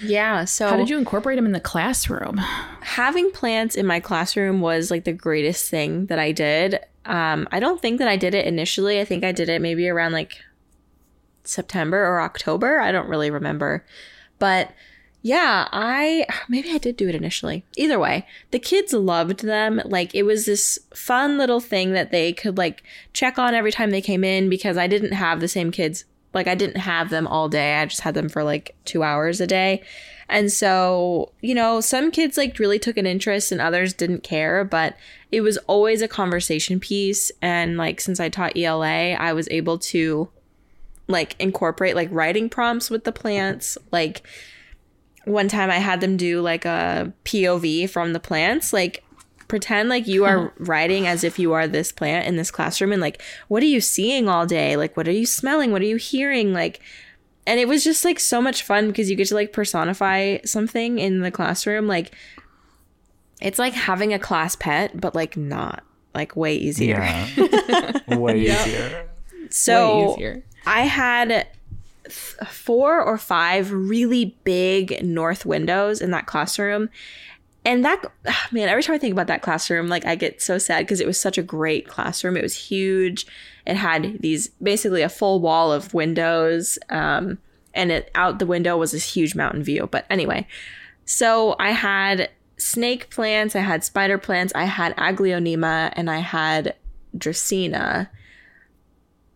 [0.03, 0.45] Yeah.
[0.45, 2.37] So How did you incorporate them in the classroom?
[2.81, 6.79] having plants in my classroom was like the greatest thing that I did.
[7.05, 8.99] Um, I don't think that I did it initially.
[8.99, 10.37] I think I did it maybe around like
[11.43, 12.79] September or October.
[12.79, 13.85] I don't really remember.
[14.39, 14.73] But
[15.21, 17.63] yeah, I maybe I did do it initially.
[17.77, 19.81] Either way, the kids loved them.
[19.85, 23.91] Like it was this fun little thing that they could like check on every time
[23.91, 26.05] they came in because I didn't have the same kids.
[26.33, 27.75] Like I didn't have them all day.
[27.75, 29.83] I just had them for like 2 hours a day.
[30.29, 34.63] And so, you know, some kids like really took an interest and others didn't care,
[34.63, 34.95] but
[35.29, 39.77] it was always a conversation piece and like since I taught ELA, I was able
[39.79, 40.29] to
[41.09, 43.77] like incorporate like writing prompts with the plants.
[43.91, 44.25] Like
[45.25, 49.03] one time I had them do like a POV from the plants, like
[49.47, 53.01] pretend like you are writing as if you are this plant in this classroom and
[53.01, 54.77] like what are you seeing all day?
[54.77, 55.71] Like what are you smelling?
[55.71, 56.53] What are you hearing?
[56.53, 56.79] Like
[57.45, 60.99] and it was just like so much fun because you get to like personify something
[60.99, 62.13] in the classroom like
[63.41, 67.99] it's like having a class pet but like not like way easier Yeah.
[68.15, 69.09] Way easier.
[69.49, 70.43] so Way easier.
[70.65, 71.47] I had th-
[72.11, 76.89] four or five really big north windows in that classroom.
[77.63, 78.03] And that,
[78.51, 81.07] man, every time I think about that classroom, like I get so sad because it
[81.07, 82.35] was such a great classroom.
[82.35, 83.27] It was huge.
[83.65, 86.79] It had these basically a full wall of windows.
[86.89, 87.37] Um,
[87.73, 89.87] and it out the window was this huge mountain view.
[89.91, 90.47] But anyway,
[91.05, 96.75] so I had snake plants, I had spider plants, I had aglaonema, and I had
[97.17, 98.09] dracaena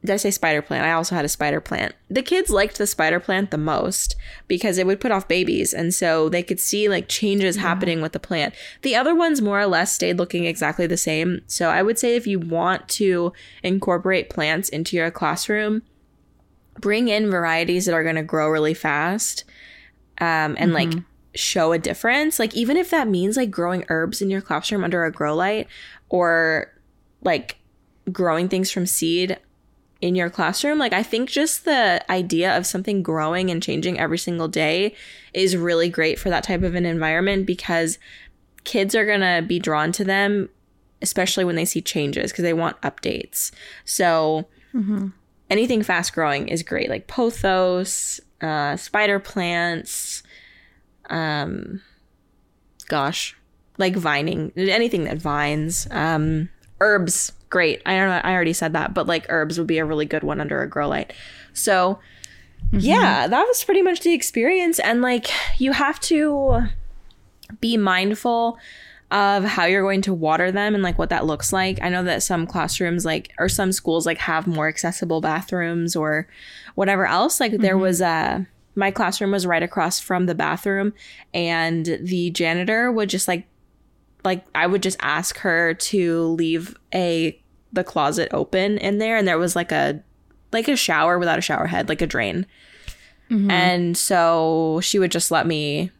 [0.05, 0.85] did I say spider plant?
[0.85, 1.95] I also had a spider plant.
[2.09, 4.15] The kids liked the spider plant the most
[4.47, 5.73] because it would put off babies.
[5.73, 8.53] And so they could see like changes happening with the plant.
[8.83, 11.41] The other ones more or less stayed looking exactly the same.
[11.47, 13.33] So I would say if you want to
[13.63, 15.81] incorporate plants into your classroom,
[16.79, 19.43] bring in varieties that are going to grow really fast
[20.19, 20.93] um, and like
[21.33, 22.37] show a difference.
[22.37, 25.67] Like even if that means like growing herbs in your classroom under a grow light
[26.09, 26.71] or
[27.23, 27.57] like
[28.11, 29.39] growing things from seed
[30.05, 30.77] in your classroom.
[30.77, 34.93] Like, I think just the idea of something growing and changing every single day
[35.33, 37.97] is really great for that type of an environment because
[38.65, 40.47] kids are going to be drawn to them,
[41.01, 43.51] especially when they see changes because they want updates.
[43.83, 44.45] So,
[45.49, 50.21] anything fast growing is great, like pothos, uh, spider plants,
[51.09, 51.81] um,
[52.87, 53.35] gosh,
[53.79, 56.49] like vining, anything that vines, um,
[56.79, 57.81] herbs, great.
[57.85, 60.23] I don't know, I already said that, but like herbs would be a really good
[60.23, 61.13] one under a grow light.
[61.53, 61.99] So,
[62.67, 62.79] mm-hmm.
[62.79, 64.79] yeah, that was pretty much the experience.
[64.79, 65.27] And like,
[65.59, 66.67] you have to
[67.61, 68.57] be mindful
[69.11, 71.81] of how you're going to water them and like what that looks like.
[71.81, 76.27] I know that some classrooms like or some schools like have more accessible bathrooms or
[76.73, 77.39] whatever else.
[77.39, 77.81] Like there mm-hmm.
[77.81, 80.93] was a my classroom was right across from the bathroom
[81.33, 83.47] and the janitor would just like
[84.25, 87.39] like I would just ask her to leave a
[87.71, 90.01] the closet open in there and there was like a
[90.51, 92.45] like a shower without a shower head, like a drain.
[93.29, 93.51] Mm-hmm.
[93.51, 95.91] And so she would just let me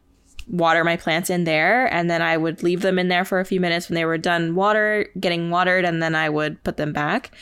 [0.48, 3.44] water my plants in there and then I would leave them in there for a
[3.44, 6.92] few minutes when they were done water getting watered and then I would put them
[6.92, 7.32] back.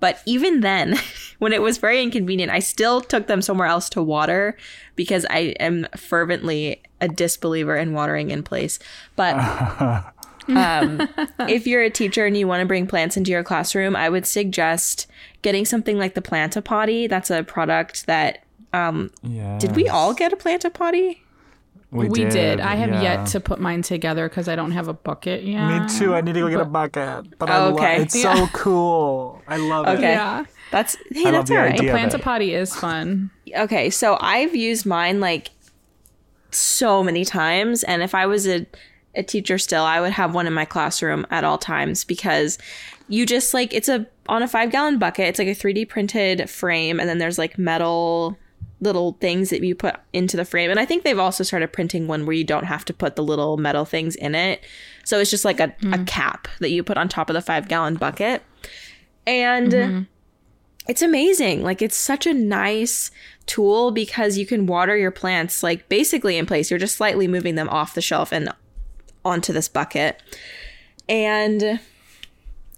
[0.00, 0.96] But even then,
[1.38, 4.56] when it was very inconvenient, I still took them somewhere else to water
[4.96, 8.78] because I am fervently a disbeliever in watering in place.
[9.16, 9.34] But
[10.48, 11.08] Um,
[11.48, 14.26] if you're a teacher and you want to bring plants into your classroom, I would
[14.26, 15.06] suggest
[15.42, 17.06] getting something like the Planta Potty.
[17.06, 18.44] That's a product that.
[18.72, 19.58] Um, Yeah.
[19.58, 21.22] Did we all get a Planta Potty?
[21.90, 22.58] We, did.
[22.58, 23.02] I have yeah.
[23.02, 25.82] yet to put mine together because I don't have a bucket yet.
[25.82, 26.14] Me too.
[26.14, 27.38] I need to go get a bucket.
[27.38, 28.00] But I Oh, love okay.
[28.00, 29.42] it's so cool.
[29.46, 29.90] I love it.
[29.98, 30.12] Okay.
[30.12, 30.44] Yeah.
[30.70, 31.74] That's hey, I love that's the all right.
[31.74, 31.92] idea.
[31.92, 32.22] Planta it.
[32.22, 33.30] potty is fun.
[33.54, 35.50] okay, so I've used mine like
[36.50, 38.64] so many times, and if I was a
[39.14, 42.58] a teacher still, I would have one in my classroom at all times because
[43.08, 45.28] you just like it's a on a five gallon bucket.
[45.28, 48.38] It's like a 3D printed frame, and then there's like metal
[48.80, 50.68] little things that you put into the frame.
[50.68, 53.22] And I think they've also started printing one where you don't have to put the
[53.22, 54.60] little metal things in it.
[55.04, 56.06] So it's just like a, a mm.
[56.06, 58.42] cap that you put on top of the five gallon bucket.
[59.24, 60.02] And mm-hmm.
[60.88, 61.62] it's amazing.
[61.62, 63.12] Like it's such a nice
[63.46, 66.68] tool because you can water your plants like basically in place.
[66.68, 68.48] You're just slightly moving them off the shelf and
[69.24, 70.20] onto this bucket.
[71.08, 71.80] And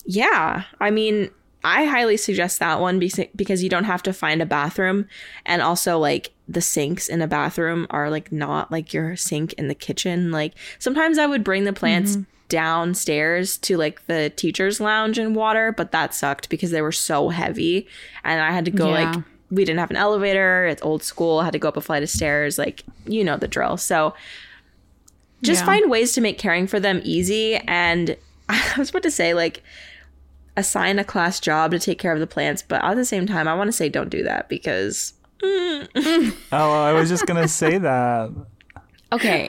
[0.05, 1.31] yeah, I mean,
[1.65, 5.07] I highly suggest that one because you don't have to find a bathroom
[5.47, 9.69] and also like the sinks in a bathroom are like not like your sink in
[9.69, 10.31] the kitchen.
[10.31, 12.25] Like sometimes I would bring the plants mm-hmm.
[12.51, 17.31] downstairs to like the teacher's lounge and water, but that sucked because they were so
[17.31, 17.89] heavy
[18.25, 19.13] and I had to go Yeah.
[19.13, 21.81] like we didn't have an elevator, it's old school, I had to go up a
[21.81, 23.79] flight of stairs, like you know the drill.
[23.79, 24.15] So
[25.45, 25.67] just Yeah.
[25.67, 28.17] find ways to make caring for them easy and
[28.49, 29.63] I was about to say like
[30.57, 33.49] assign a class job to take care of the plants, but at the same time
[33.49, 36.35] I want to say don't do that because mm.
[36.53, 38.31] Oh, I was just gonna say that.
[39.13, 39.49] Okay.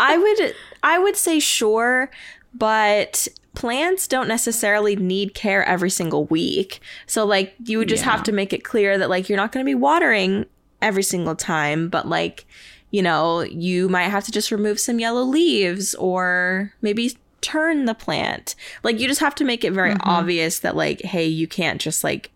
[0.00, 2.10] I would I would say sure,
[2.54, 6.80] but plants don't necessarily need care every single week.
[7.06, 8.12] So like you would just Yeah.
[8.12, 10.46] have to make it clear that like you're not going to be watering
[10.80, 12.46] every single time, but like
[12.92, 17.94] you know, you might have to just remove some yellow leaves or maybe turn the
[17.94, 18.54] plant.
[18.84, 20.08] Like you just have to make it very mm-hmm.
[20.08, 22.30] obvious that like hey, you can't just like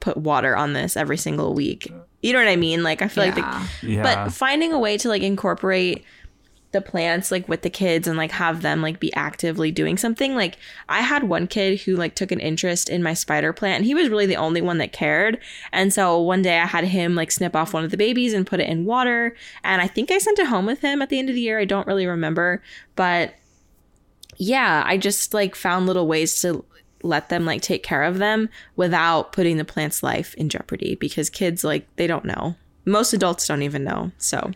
[0.00, 1.90] put water on this every single week.
[2.22, 2.82] You know what I mean?
[2.82, 3.66] Like I feel like the, Yeah.
[3.82, 4.02] Yeah.
[4.02, 6.04] but finding a way to like incorporate
[6.72, 10.34] the plants like with the kids and like have them like be actively doing something.
[10.34, 10.56] Like
[10.88, 13.94] i had one kid who like took an interest in my spider plant and he
[13.94, 15.38] was really the only one that cared.
[15.72, 18.46] And so one day i had him like snip off one of the babies and
[18.46, 19.36] put it in water.
[19.64, 21.58] And i think i sent it home with him at the end of the year.
[21.58, 22.62] I don't really remember.
[22.96, 23.34] But
[24.36, 26.64] yeah i just like found little ways to
[27.02, 31.30] let them like take care of them without putting the plant's life in jeopardy because
[31.30, 32.56] kids like they don't know.
[32.84, 34.12] Most adults don't even know.
[34.18, 34.52] So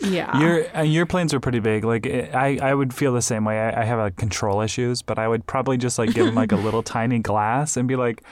[0.00, 0.38] Yeah.
[0.40, 1.84] Your uh, your planes are pretty big.
[1.84, 3.58] Like I, I would feel the same way.
[3.58, 6.52] I, I have like control issues, but I would probably just like give them like
[6.52, 8.22] a little tiny glass and be like,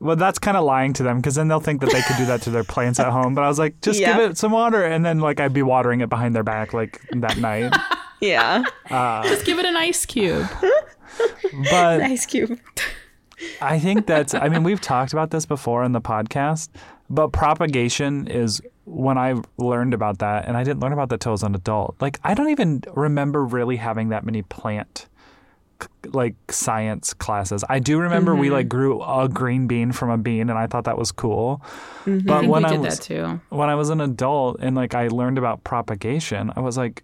[0.00, 2.26] well, that's kind of lying to them because then they'll think that they could do
[2.26, 3.34] that to their plants at home.
[3.34, 4.16] But I was like, just Yeah.
[4.16, 7.00] give it some water, and then like I'd be watering it behind their back like
[7.12, 7.74] that night.
[8.20, 8.64] yeah
[9.24, 10.46] Just give it an ice cube.
[11.70, 12.58] But ice cube
[13.60, 16.70] I think that's, I mean, we've talked about this before in the podcast,
[17.10, 21.30] but propagation is when I learned about that, and I didn't learn about that till
[21.30, 21.96] I was an adult.
[22.00, 25.08] Like, I don't even remember really having that many plant
[26.06, 27.64] like science classes.
[27.68, 28.54] I do remember we mm-hmm.
[28.54, 31.60] like grew a green bean from a bean and I thought that was cool.
[32.04, 32.30] Mm-hmm.
[32.30, 33.40] I But think when I did was that too.
[33.50, 37.02] when I was an adult and like I learned about propagation, I was like,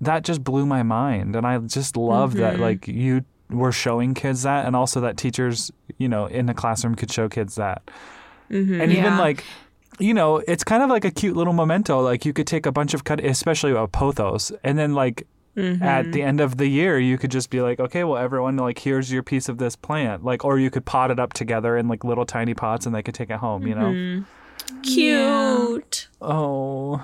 [0.00, 1.36] that just blew my mind.
[1.36, 2.62] And I just love that mm-hmm.
[2.62, 6.94] like you were showing kids that and also that teachers, you know, in the classroom
[6.94, 7.82] could show kids that.
[8.48, 9.44] And even like,
[9.98, 12.00] you know, it's kind of like a cute little memento.
[12.00, 15.26] Like you could take a bunch of cut, especially a pothos, and then like
[15.56, 16.10] at mm-hmm.
[16.10, 19.10] the end of the year, you could just be like, okay, well, everyone, like, here's
[19.10, 20.22] your piece of this plant.
[20.22, 23.02] Like, or you could pot it up together in like little tiny pots and they
[23.02, 23.86] could take it home, you know?
[23.86, 24.80] Mm-hmm.
[24.82, 27.02] cute Oh.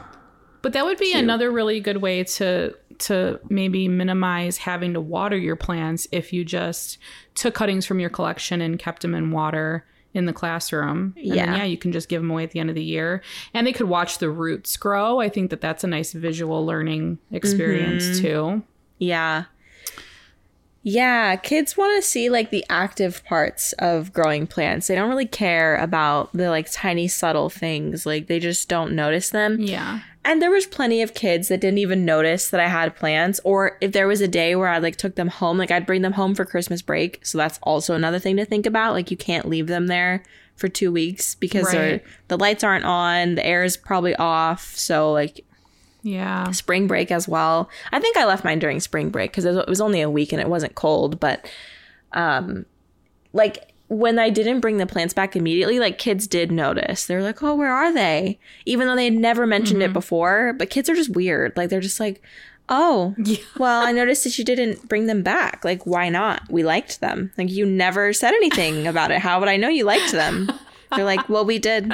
[0.61, 5.37] But that would be another really good way to to maybe minimize having to water
[5.37, 6.99] your plants if you just
[7.35, 9.85] took cuttings from your collection and kept them in water
[10.15, 11.15] in the classroom.
[11.17, 11.47] And Yeah.
[11.47, 13.23] then, yeah, you can just give them away at the end of the year.
[13.55, 15.21] And they could watch the roots grow.
[15.21, 18.23] I think that that's a nice visual learning experience mm-hmm.
[18.23, 18.63] too.
[18.99, 19.45] Yeah.
[20.85, 24.89] Yeah, kids want to see like the active parts of growing plants.
[24.89, 28.05] They don't really care about the like tiny subtle things.
[28.05, 29.61] Like they just don't notice them.
[29.61, 30.01] Yeah.
[30.25, 33.77] And there was plenty of kids that didn't even notice that I had plants or
[33.81, 36.13] if there was a day where I like took them home, like I'd bring them
[36.13, 37.25] home for Christmas break.
[37.27, 38.93] So that's also another thing to think about.
[38.93, 40.23] Like you can't leave them there
[40.57, 42.05] for 2 weeks because Right.
[42.29, 44.77] the lights aren't on, the air is probably off.
[44.77, 45.45] So like
[46.03, 46.51] Yeah.
[46.51, 47.71] spring break as well.
[47.93, 50.41] I think I left mine during spring break because it was only a week and
[50.41, 51.21] it wasn't cold.
[51.21, 51.49] But,
[52.13, 52.67] um,
[53.33, 57.07] like when I didn't bring the plants back immediately, like kids did notice.
[57.07, 60.55] They're like, "Oh, where are they?" Even though they had never mentioned it before.
[60.55, 61.57] But kids are just weird.
[61.57, 62.23] Like they're just like,
[62.69, 63.37] Oh, Yeah.
[63.59, 65.65] well, I noticed that you didn't bring them back.
[65.65, 66.43] Like, why not?
[66.49, 67.33] We liked them.
[67.37, 69.19] Like, you never said anything about it.
[69.19, 70.49] How would I know you liked them?
[70.95, 71.93] They're like, well, we did.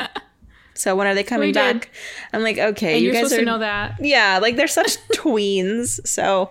[0.79, 1.81] So when are they coming We did.
[1.81, 1.91] back?
[2.33, 3.97] I'm like, okay, And you you're guys supposed are to know that.
[4.01, 6.07] Yeah, like they're such tweens.
[6.07, 6.51] So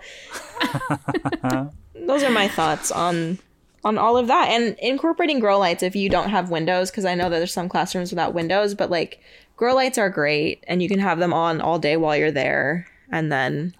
[2.06, 3.38] those are my thoughts on
[3.84, 7.14] on all of that and incorporating grow lights if you don't have windows because I
[7.14, 9.20] know that there's some classrooms without windows, but like
[9.56, 12.86] grow lights are great and you can have them on all day while you're there
[13.10, 13.74] and then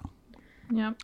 [0.71, 0.95] Yep.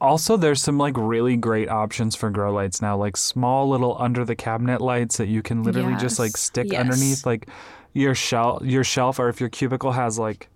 [0.00, 4.24] Also, there's some like really great options for grow lights now, like small little under
[4.24, 6.80] the cabinet lights that you can literally just like stick Yes.
[6.80, 7.48] underneath like
[7.92, 10.48] your shelf, your shelf, or if your cubicle has like.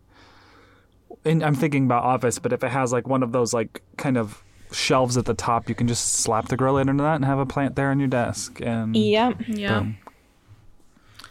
[1.25, 4.17] And I'm thinking about office, but if it has like one of those like kind
[4.17, 7.25] of shelves at the top, you can just slap the grow light under that and
[7.25, 8.61] have a plant there on your desk.
[8.61, 9.41] And Yep.
[9.49, 9.87] Yeah.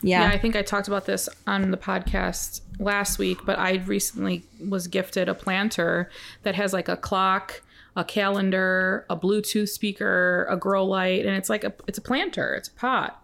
[0.01, 0.29] Yeah, Yeah.
[0.29, 4.87] I think I talked about this on the podcast last week, but I recently was
[4.87, 6.09] gifted a planter
[6.43, 7.61] that has like a clock,
[7.95, 12.53] a calendar, a Bluetooth speaker, a grow light, and it's like a it's a planter,
[12.53, 13.21] it's a pot.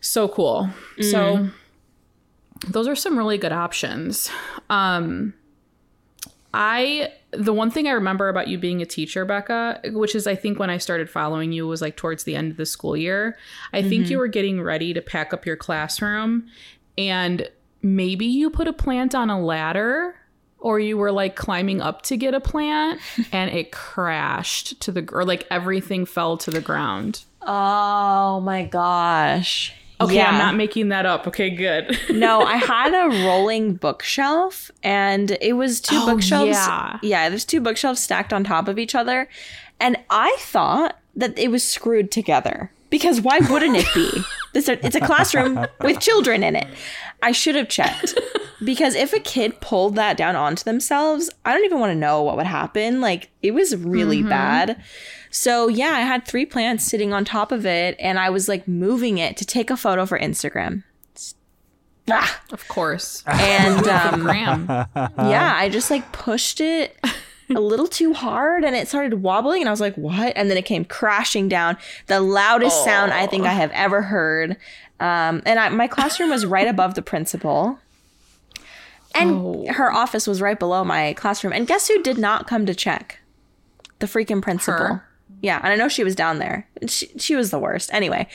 [0.00, 0.68] So cool.
[1.00, 1.48] So mm-hmm.
[2.68, 4.30] Those are some really good options.
[4.70, 5.34] Um
[6.54, 10.34] I the one thing I remember about you being a teacher, Becca, which is I
[10.34, 13.38] think when I started following you was like towards the end of the school year.
[13.72, 16.46] I think you were getting ready to pack up your classroom
[16.98, 17.48] and
[17.80, 20.14] maybe you put a plant on a ladder
[20.58, 23.00] or you were like climbing up to get a plant
[23.32, 27.24] and it crashed to the or like everything fell to the ground.
[27.40, 29.74] Oh my gosh.
[30.04, 30.30] Okay, Yeah.
[30.30, 31.26] I'm not making that up.
[31.26, 31.98] Okay, good.
[32.10, 36.50] no, I had a rolling bookshelf and it was two Oh, bookshelves.
[36.50, 36.98] yeah.
[37.02, 39.28] yeah, there's two bookshelves stacked on top of each other.
[39.80, 44.22] And I thought that it was screwed together because why wouldn't it be?
[44.52, 46.66] This it's a classroom with children in it.
[47.22, 48.12] I should have checked
[48.62, 52.22] because if a kid pulled that down onto themselves, I don't even want to know
[52.22, 53.00] what would happen.
[53.00, 54.28] Like it was really mm-hmm.
[54.28, 54.82] bad.
[55.34, 58.68] So yeah, I had three plants sitting on top of it, and I was like
[58.68, 60.84] moving it to take a photo for Instagram.
[62.10, 63.22] Ah, of course.
[63.26, 66.98] and um, yeah, I just like pushed it
[67.48, 70.56] a little too hard and it started wobbling and I was like, "What?" And then
[70.58, 71.76] it came crashing down.
[72.08, 74.56] The loudest sound I think I have ever heard.
[75.00, 77.78] Um, and I, my classroom was right above the principal.
[79.14, 79.66] And Oh.
[79.72, 81.52] her office was right below my classroom.
[81.52, 83.20] And guess who did not come to check?
[83.98, 84.74] The freaking principal.
[84.86, 85.08] Her?
[85.42, 86.68] Yeah, and I know she was down there.
[86.86, 87.92] She, she was the worst.
[87.92, 88.28] Anyway,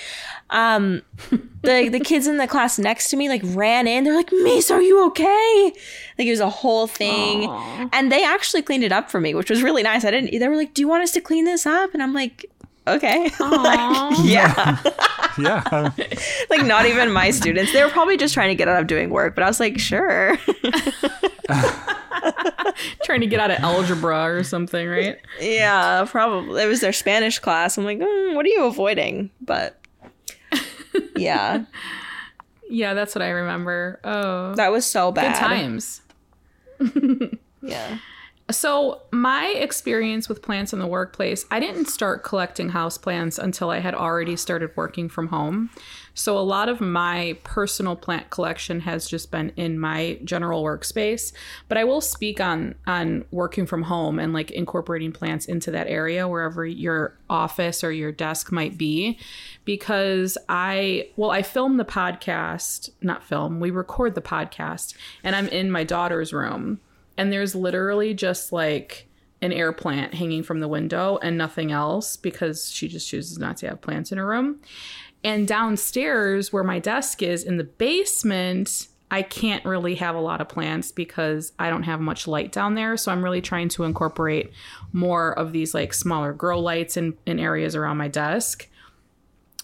[0.49, 1.01] um,
[1.61, 4.03] the the kids in the class next to me like ran in.
[4.03, 5.73] They're like, "Mace, are you okay?"
[6.19, 7.49] Like it was a whole thing,
[7.93, 10.03] and they actually cleaned it up for me, which was really nice.
[10.03, 10.37] I didn't.
[10.37, 12.45] They were like, "Do you want us to clean this up?" And I'm like,
[12.85, 14.77] "Okay." Like, yeah,
[15.39, 15.91] yeah.
[16.49, 17.71] like not even my students.
[17.71, 19.79] They were probably just trying to get out of doing work, but I was like,
[19.79, 20.37] "Sure."
[23.03, 25.17] Trying to get out of algebra or something, right?
[25.39, 26.63] yeah, probably.
[26.63, 27.77] It was their Spanish class.
[27.77, 29.79] I'm like, mm, "What are you avoiding?" But
[31.15, 31.65] yeah,
[32.69, 33.99] Yeah, that's what I remember.
[34.03, 35.33] Oh, that was so bad.
[35.33, 36.01] good times.
[37.61, 37.97] Yeah.
[38.49, 43.79] So, my experience with plants in the workplace, I didn't start collecting houseplants until I
[43.79, 45.69] had already started working from home.
[46.17, 51.31] So, a lot of my personal plant collection has just been in my general workspace,
[51.69, 55.85] but I will speak on on working from home and like incorporating plants into that
[55.85, 59.19] area wherever your office or your desk might be
[59.63, 65.47] because I well, I film the podcast, not film, we record the podcast and I'm
[65.49, 66.79] in my daughter's room
[67.15, 69.07] and there's literally just like
[69.41, 73.57] an air plant hanging from the window and nothing else because she just chooses not
[73.57, 74.59] to have plants in her room.
[75.27, 80.39] And downstairs, where my desk is in the basement, I can't really have a lot
[80.39, 82.95] of plants because I don't have much light down there.
[82.95, 84.53] So I'm really trying to incorporate
[84.93, 88.69] more of these like smaller grow lights in, in areas around my desk.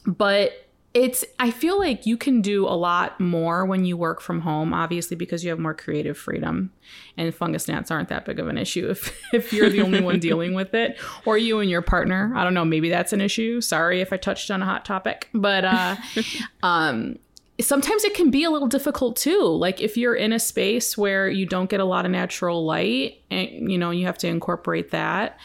[0.06, 0.63] But
[0.94, 4.74] it's i feel like you can do a lot more when you work from home
[4.74, 6.72] obviously because you have more creative freedom
[7.18, 10.20] and fungus gnats aren't that big of an issue if, if you're the only one
[10.20, 12.32] dealing with it or you and your partner.
[12.36, 13.62] I don't know maybe that's an issue.
[13.62, 15.96] Sorry if i touched on a hot topic but uh
[16.64, 17.18] um
[17.62, 19.42] sometimes it can be a little difficult too.
[19.42, 23.22] Like if you're in a space where you don't get a lot of natural light
[23.30, 25.40] and you know you have to incorporate that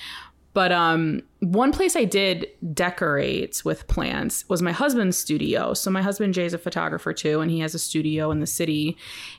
[0.54, 5.74] but um, one place I did decorate with plants was my husband's studio.
[5.74, 8.96] So my husband Jay's a photographer too, and he has a studio in the city,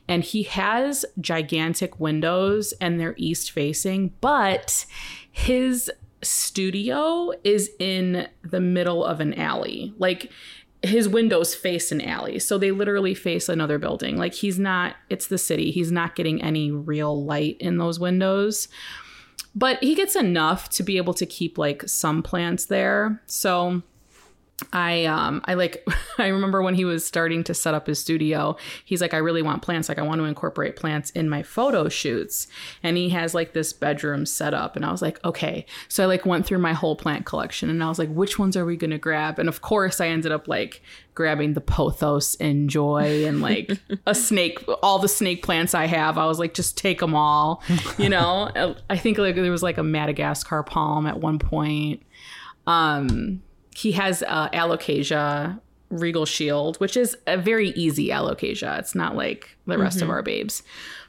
[0.08, 4.14] and he has gigantic windows, and they're east facing.
[4.22, 4.86] But
[5.32, 5.92] his
[6.22, 10.32] studio is in the middle of an alley, like
[10.82, 15.28] his windows face an alley so they literally face another building like he's not it's
[15.28, 18.70] the city he's not getting any real light in those windows
[19.56, 23.22] but he gets enough to be able to keep like some plants there.
[23.28, 23.82] So
[24.74, 25.88] I um I like
[26.18, 29.42] I remember when he was starting to set up his studio, he's like I really
[29.42, 32.48] want plants, like I want to incorporate plants in my photo shoots.
[32.84, 36.08] And he has like this bedroom set up and I was like, "Okay." So I
[36.08, 38.78] like went through my whole plant collection and I was like, "Which ones are we
[38.78, 40.82] going to grab?" And of course, I ended up like
[41.16, 43.72] grabbing the pothos N'Joy and like
[44.08, 46.18] a snake all the snake plants I have.
[46.18, 47.64] I was like, "Just take them all."
[47.98, 48.76] You know?
[48.90, 52.04] I think like there was like a Madagascar palm at one point.
[52.68, 53.42] Um
[53.82, 55.60] he has uh, alocasia
[55.90, 60.04] regal shield which is a very easy alocasia it's not like the rest Mm-hmm.
[60.06, 60.56] of our babes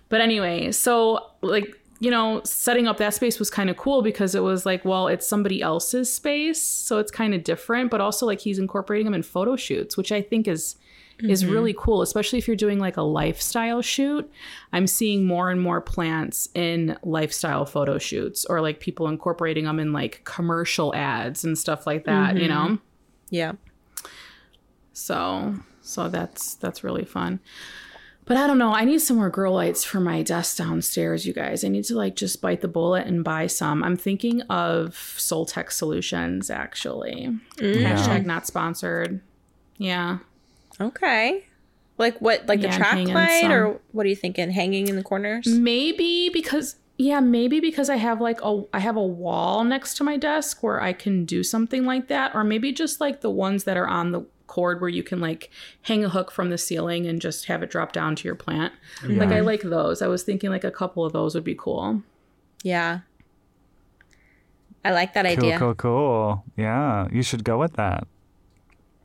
[0.08, 4.34] but anyway so like you know setting up that space was kind of cool because
[4.34, 8.24] it was like well it's somebody else's space so it's kind of different but also
[8.24, 10.76] like he's incorporating them in photo shoots which i think is
[11.22, 11.52] is Mm-hmm.
[11.52, 14.30] really cool especially if you're doing like a lifestyle shoot.
[14.72, 19.78] I'm seeing more and more plants in lifestyle photo shoots or like people incorporating them
[19.80, 22.78] in like commercial ads and stuff like that you know?
[23.30, 23.52] Yeah.
[24.92, 27.40] so so that's that's really fun.
[28.26, 31.32] But i don't know i need some more grow lights for my desk downstairs you
[31.32, 31.64] guys.
[31.64, 33.82] I need to like just bite the bullet and buy some.
[33.82, 37.36] I'm thinking of soltech solutions actually.
[37.56, 39.20] Hashtag not sponsored.
[39.78, 40.18] Yeah
[40.80, 41.44] Okay.
[41.98, 42.46] Like what?
[42.46, 44.50] Like Yeah, the track hanging light, or what are you thinking?
[44.50, 45.46] Hanging in the corners?
[45.46, 50.04] Maybe because yeah, maybe because I have like a I have a wall next to
[50.04, 53.64] my desk where I can do something like that or maybe just like the ones
[53.64, 55.48] that are on the cord where you can like
[55.82, 58.72] hang a hook from the ceiling and just have it drop down to your plant.
[59.04, 60.02] Like I like those.
[60.02, 62.02] I was thinking like a couple of those would be cool.
[62.64, 63.00] Yeah.
[64.84, 65.58] I like that Cool, idea.
[65.58, 66.44] cool, cool.
[66.56, 68.06] Yeah, you should go with that.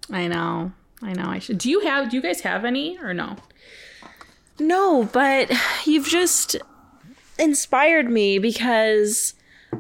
[0.10, 0.72] I know.
[1.02, 1.26] I know.
[1.28, 1.58] I should.
[1.58, 3.36] Do you have do you guys have any or no?
[4.60, 5.52] No, but
[5.86, 6.56] you've just
[7.38, 9.34] inspired me because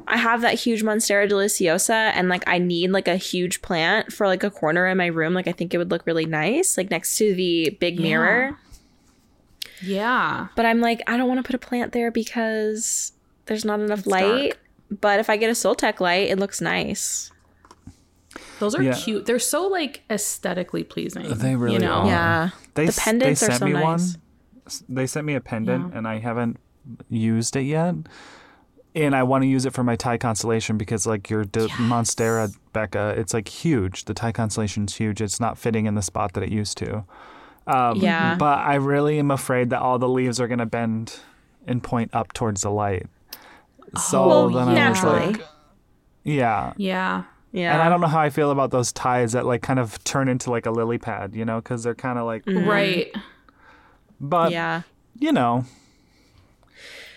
[0.07, 4.27] I have that huge Monstera deliciosa and like I need like a huge plant for
[4.27, 5.33] like a corner in my room.
[5.33, 8.57] Like I think it would look really nice, like next to the big mirror.
[9.81, 10.47] Yeah.
[10.55, 13.13] But I'm like, I don't want to put a plant there because
[13.45, 14.49] there's not enough It's light.
[14.49, 14.59] dark.
[15.01, 17.31] But if I get a Soltech light, it looks nice.
[18.59, 18.93] Those are Yeah.
[18.93, 19.25] cute.
[19.25, 21.27] They're so like aesthetically pleasing.
[21.29, 22.01] They really you know?
[22.01, 22.07] are.
[22.07, 22.49] Yeah.
[22.75, 23.83] They, The pendants they are sent so me nice.
[23.83, 24.01] one.
[24.89, 25.97] They sent me a pendant, Yeah.
[25.97, 26.57] and I haven't
[27.09, 27.95] used it yet.
[28.95, 32.55] And I want to use it for my Thai constellation because, like your De- Monstera,
[32.71, 34.05] Becca, it's like huge.
[34.05, 35.21] The Thai constellation's huge.
[35.21, 37.03] It's not fitting in the spot that it used to.
[37.67, 38.35] Um, Yeah.
[38.35, 41.19] But I really am afraid that all the leaves are going to bend
[41.67, 43.07] and point up towards the light.
[43.99, 45.25] So Oh, then I was naturally.
[45.33, 45.45] like,
[46.23, 46.73] yeah.
[46.77, 47.23] Yeah.
[47.55, 47.73] Yeah.
[47.73, 50.27] And I don't know how I feel about those ties that like kind of turn
[50.27, 53.13] into like a lily pad, you know, because they're kind of like, Right.
[54.19, 54.81] but Yeah.
[55.17, 55.63] you know,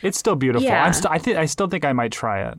[0.02, 0.64] it's still beautiful.
[0.66, 0.84] Yeah.
[0.84, 2.58] I'm st- I think I still think I might try it.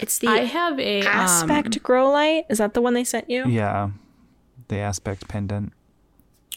[0.00, 2.44] It's the I have a um, aspect grow light.
[2.48, 3.46] Is that the one they sent you?
[3.48, 3.90] Yeah,
[4.68, 5.72] the aspect pendant.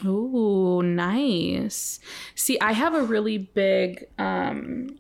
[0.04, 2.00] Oh, nice.
[2.36, 4.98] See, I have a really big um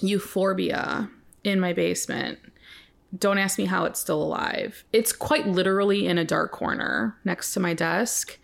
[0.00, 1.10] euphorbia
[1.44, 2.38] in my basement.
[3.18, 4.84] Don't ask me how it's still alive.
[4.92, 8.38] It's quite literally in a dark corner next to my desk.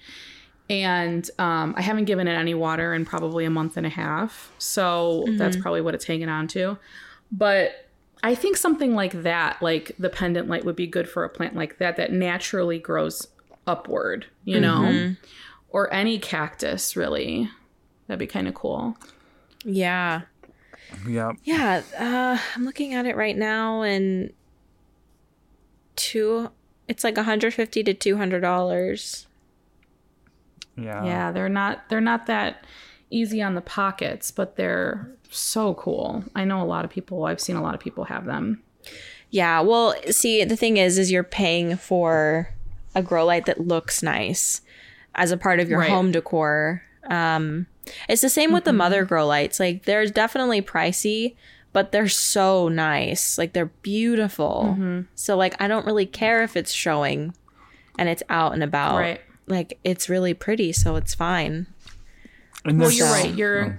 [0.69, 4.51] And um, I haven't given it any water in probably a month and a half.
[4.59, 6.77] So that's probably what it's hanging on to.
[7.31, 7.89] But
[8.25, 11.55] I think something like that, like the pendant light, would be good for a plant
[11.55, 13.29] like that that naturally grows
[13.69, 15.15] upward, you know?
[15.69, 17.49] Or any cactus, really.
[18.09, 18.97] That'd be kind of cool.
[19.65, 20.23] Yeah.
[21.07, 21.83] Yeah, Yeah.
[21.99, 24.33] Uh, I'm looking at it right now and
[25.97, 26.51] two
[26.89, 29.27] it's like 150 to 200 dollars
[30.79, 32.67] yeah, yeah, they're not they're not that
[33.11, 36.23] easy on the pockets, but they're so cool.
[36.35, 37.25] I know a lot of people.
[37.25, 38.63] I've seen a lot of people have them.
[39.31, 42.51] yeah well see the thing is is you're paying for
[42.95, 44.61] a grow light that looks nice
[45.15, 45.91] as a part of your Right.
[45.91, 47.67] home decor um
[48.09, 51.35] it's the same with the mother grow lights like they're definitely pricey
[51.77, 55.01] but they're so nice like they're beautiful mm-hmm.
[55.15, 57.35] so like i don't really care if it's showing
[57.99, 59.21] and it's out and about Right.
[59.47, 61.67] like it's really pretty so it's fine
[62.65, 63.35] And Well, you're So- right.
[63.35, 63.75] You're oh.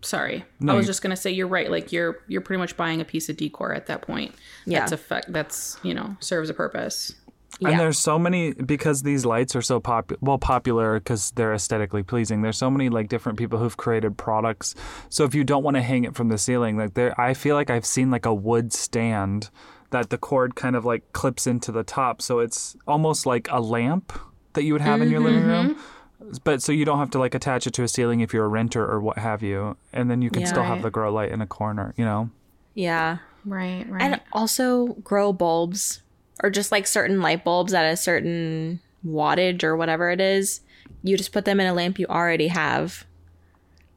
[0.00, 0.44] sorry.
[0.60, 1.70] No, I was you- just gonna say you're right.
[1.70, 4.34] Like you're you're pretty much buying a piece of decor at that point.
[4.64, 4.80] Yeah.
[4.80, 5.32] That's effect.
[5.32, 7.14] That's you know serves a purpose.
[7.60, 7.70] Yeah.
[7.70, 12.02] And there's so many because these lights are so pop well popular because they're aesthetically
[12.02, 12.42] pleasing.
[12.42, 14.74] There's so many like different people who've created products.
[15.08, 17.56] So if you don't want to hang it from the ceiling, like there, I feel
[17.56, 19.50] like I've seen like a wood stand
[19.90, 23.60] that the cord kind of like clips into the top, so it's almost like a
[23.60, 24.12] lamp
[24.52, 25.74] that you would have in your mm-hmm, living room.
[25.74, 26.32] Mm-hmm.
[26.44, 28.48] But so you don't have to like attach it to a ceiling if you're a
[28.48, 31.40] renter or what have you, and then you can still have the grow light in
[31.40, 32.30] a corner, you know.
[32.74, 33.18] Yeah.
[33.44, 34.02] Right, right.
[34.02, 36.02] And also grow bulbs
[36.42, 40.60] or just like certain light bulbs at a certain wattage or whatever it is.
[41.02, 43.06] You just put them in a lamp you already have.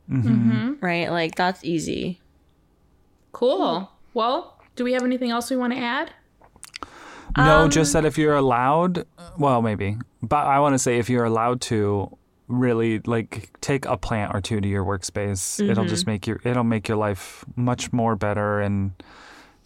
[0.10, 0.74] Mm-hmm.
[0.86, 1.10] Right?
[1.10, 2.20] Like that's easy.
[3.32, 3.92] cool.
[4.14, 6.12] Well, do we have anything else we want to add?
[7.38, 9.06] No, just that if you're allowed,
[9.38, 12.18] well, maybe, but I want to say if you're allowed to
[12.50, 16.66] really like take a plant or two to your workspace, it'll just make your it'll
[16.66, 18.92] make your life much more better and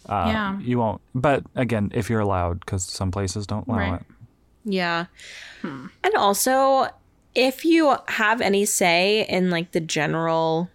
[0.10, 0.60] uh, Yeah.
[0.60, 1.02] you won't.
[1.14, 3.94] But again, if you're allowed, because some places don't allow Right.
[4.02, 4.06] it.
[4.66, 5.06] Yeah.
[5.64, 6.88] And also,
[7.34, 10.70] if you have any say in like the general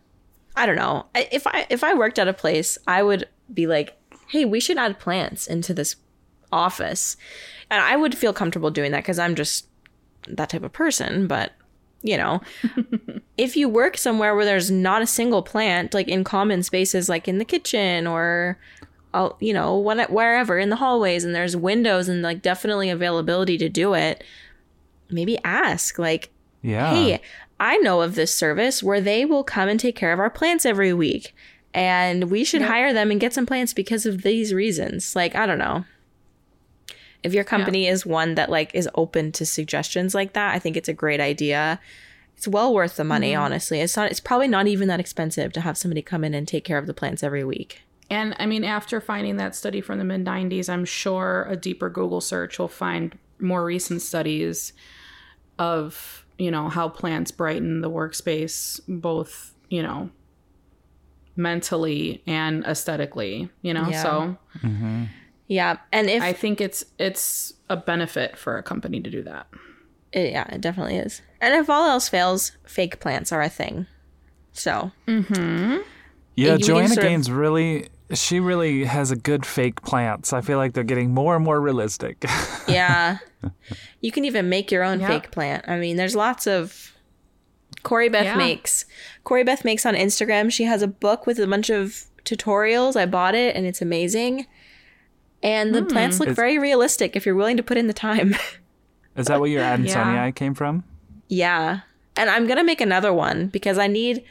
[0.56, 1.06] I don't know.
[1.14, 3.96] If I if I worked at a place, I would be like,
[4.28, 5.96] "Hey, we should add plants into this
[6.52, 7.16] office."
[7.70, 9.66] And I would feel comfortable doing that cuz I'm just
[10.28, 11.52] that type of person, but
[12.02, 12.40] you know,
[13.38, 17.28] if you work somewhere where there's not a single plant like in common spaces like
[17.28, 18.58] in the kitchen or
[19.12, 23.58] uh, you know, when, wherever in the hallways and there's windows and like definitely availability
[23.58, 24.22] to do it,
[25.10, 26.30] maybe ask like,
[26.62, 26.92] Yeah.
[26.94, 27.20] hey,
[27.58, 30.64] I know of this service where they will come and take care of our plants
[30.64, 31.34] every week.
[31.72, 35.14] And we should hire them and get some plants because of these reasons.
[35.14, 35.84] Like, I don't know.
[37.22, 40.76] If your company is one that like is open to suggestions like that, I think
[40.76, 41.78] it's a great idea.
[42.36, 43.80] It's well worth the money, honestly.
[43.80, 46.64] It's not it's probably not even that expensive to have somebody come in and take
[46.64, 47.82] care of the plants every week.
[48.10, 51.88] And I mean, after finding that study from the mid 90s, I'm sure a deeper
[51.88, 54.72] Google search will find more recent studies
[55.58, 60.10] of, you know, how plants brighten the workspace, both, you know,
[61.36, 63.88] mentally and aesthetically, you know?
[63.88, 64.02] Yeah.
[64.02, 65.04] So mm-hmm.
[65.46, 65.78] Yeah.
[65.92, 69.48] And if I think it's it's a benefit for a company to do that.
[70.12, 71.22] It, yeah, it definitely is.
[71.40, 73.86] And if all else fails, fake plants are a thing.
[74.52, 75.78] So mm-hmm.
[76.36, 80.32] Yeah, you can Joanna sort of- Gaines really, she really has a good fake plants.
[80.32, 82.24] I feel like they're getting more and more realistic.
[82.68, 83.18] yeah,
[84.00, 85.08] you can even make your own Yeah.
[85.08, 85.64] fake plant.
[85.68, 86.96] I mean, there's lots of.
[87.82, 88.36] Corey Beth Yeah.
[88.36, 88.84] makes.
[89.24, 90.52] Corey Beth makes on Instagram.
[90.52, 92.94] She has a book with a bunch of tutorials.
[92.96, 94.46] I bought it and it's amazing.
[95.42, 95.88] And the hmm.
[95.88, 98.34] plants look Is- very realistic if you're willing to put in the time.
[99.16, 99.94] Is that where your ad and Yeah.
[99.94, 100.84] Sunny Eye came from?
[101.28, 101.80] Yeah.
[102.16, 104.24] And I'm going to make another one because I need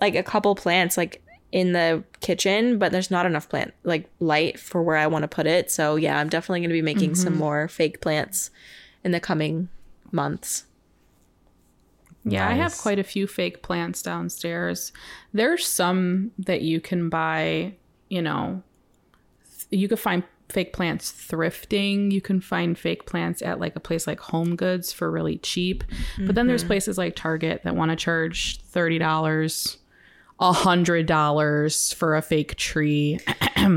[0.00, 1.23] like a couple plants like
[1.54, 5.28] in the kitchen, but there's not enough plant like light for where I want to
[5.28, 5.70] put it.
[5.70, 7.42] So yeah, I'm definitely going to be making some mm-hmm.
[7.42, 8.50] more fake plants
[9.04, 9.68] in the coming
[10.10, 10.64] months.
[12.24, 14.92] Yeah, I have quite a few fake plants downstairs.
[15.32, 17.74] There's some that you can buy,
[18.08, 18.64] you know,
[19.44, 22.10] th- you could find fake plants thrifting.
[22.10, 25.84] You can find fake plants at like a place like Home Goods for really cheap.
[26.18, 26.68] But then there's mm-hmm.
[26.68, 29.76] places like Target that want to charge $30,
[30.40, 33.20] $100 for a fake tree.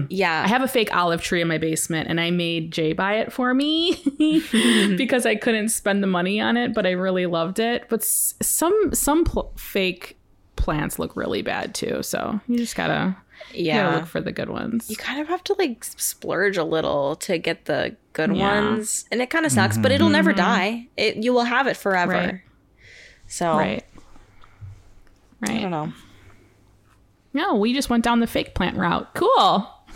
[0.10, 0.44] Yeah.
[0.44, 3.32] I have a fake olive tree in my basement and I made Jay buy it
[3.32, 3.96] for me
[4.98, 7.86] because I couldn't spend the money on it, but I really loved it.
[7.88, 10.18] But s- some some pl- fake
[10.58, 13.16] plants look really bad too, so you just gotta
[13.54, 13.96] you gotta yeah.
[13.96, 14.90] look for the good ones.
[14.90, 18.60] you kind of have to like splurge a little to get the good Yeah.
[18.72, 19.06] ones.
[19.10, 20.42] And it kind of sucks, but it'll never mm-hmm.
[20.42, 20.88] die.
[20.98, 22.12] It you will have it forever.
[22.12, 22.42] Right.
[23.28, 23.86] So Right.
[25.40, 25.52] Right.
[25.52, 25.94] I don't know.
[27.38, 29.14] No, we just went down the fake plant route.
[29.14, 29.70] Cool.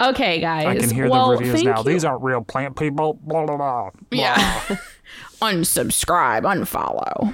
[0.00, 0.66] okay, guys.
[0.66, 1.78] I can hear well, the reviews now.
[1.78, 1.84] you.
[1.84, 3.12] These aren't real plant people.
[3.22, 3.90] Blah, blah, blah.
[4.10, 4.36] Yeah.
[5.40, 7.32] Unsubscribe, unfollow.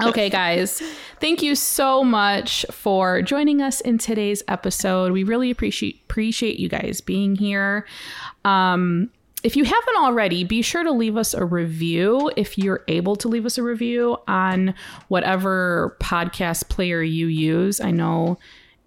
[0.02, 0.82] okay, guys.
[1.18, 5.12] Thank you so much for joining us in today's episode.
[5.12, 7.86] We really appreciate appreciate you guys being here.
[8.44, 9.08] Um
[9.44, 13.28] if you haven't already, be sure to leave us a review if you're able to
[13.28, 14.74] leave us a review on
[15.08, 17.80] whatever podcast player you use.
[17.80, 18.38] I know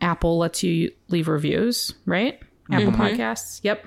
[0.01, 2.39] Apple lets you leave reviews, right?
[2.71, 3.01] Apple mm-hmm.
[3.01, 3.61] Podcasts.
[3.63, 3.85] Yep.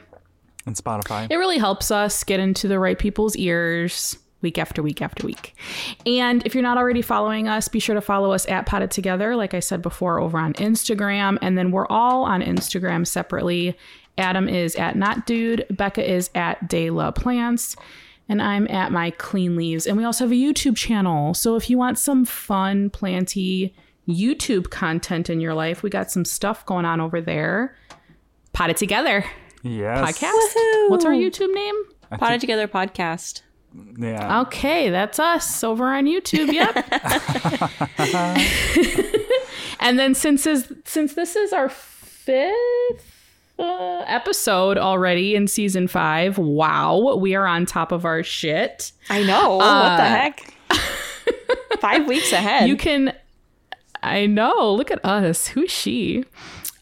[0.67, 1.27] And Spotify.
[1.31, 5.55] It really helps us get into the right people's ears week after week after week.
[6.07, 9.35] And if you're not already following us, be sure to follow us at Potted Together,
[9.37, 11.39] like I said before, over on Instagram.
[11.43, 13.77] And then we're all on Instagram separately.
[14.17, 17.77] Adam is at Not Dude, Becca is at De La Plants,
[18.29, 19.87] and I'm at My Clean Leaves.
[19.87, 21.35] And we also have a YouTube channel.
[21.35, 23.75] So if you want some fun, planty
[24.09, 27.77] YouTube content in your life, we got some stuff going on over there.
[28.53, 29.25] Potted Together
[29.63, 30.19] Yes.
[30.19, 30.57] podcast.
[30.57, 30.91] Woohoo!
[30.91, 31.75] What's our YouTube name?
[32.19, 33.43] Potted Together podcast.
[33.99, 34.43] Yeah.
[34.43, 36.53] Okay, that's us over on YouTube.
[36.53, 36.77] Yep.
[39.81, 43.14] and then since is since this is our fifth
[43.59, 48.93] uh, episode already in season five, wow, we are on top of our shit.
[49.11, 49.57] I know.
[49.59, 50.55] what the heck?
[51.81, 52.69] Five weeks ahead.
[52.69, 53.15] You can.
[54.03, 54.73] I know.
[54.73, 55.47] Look at us.
[55.49, 56.25] Who's she?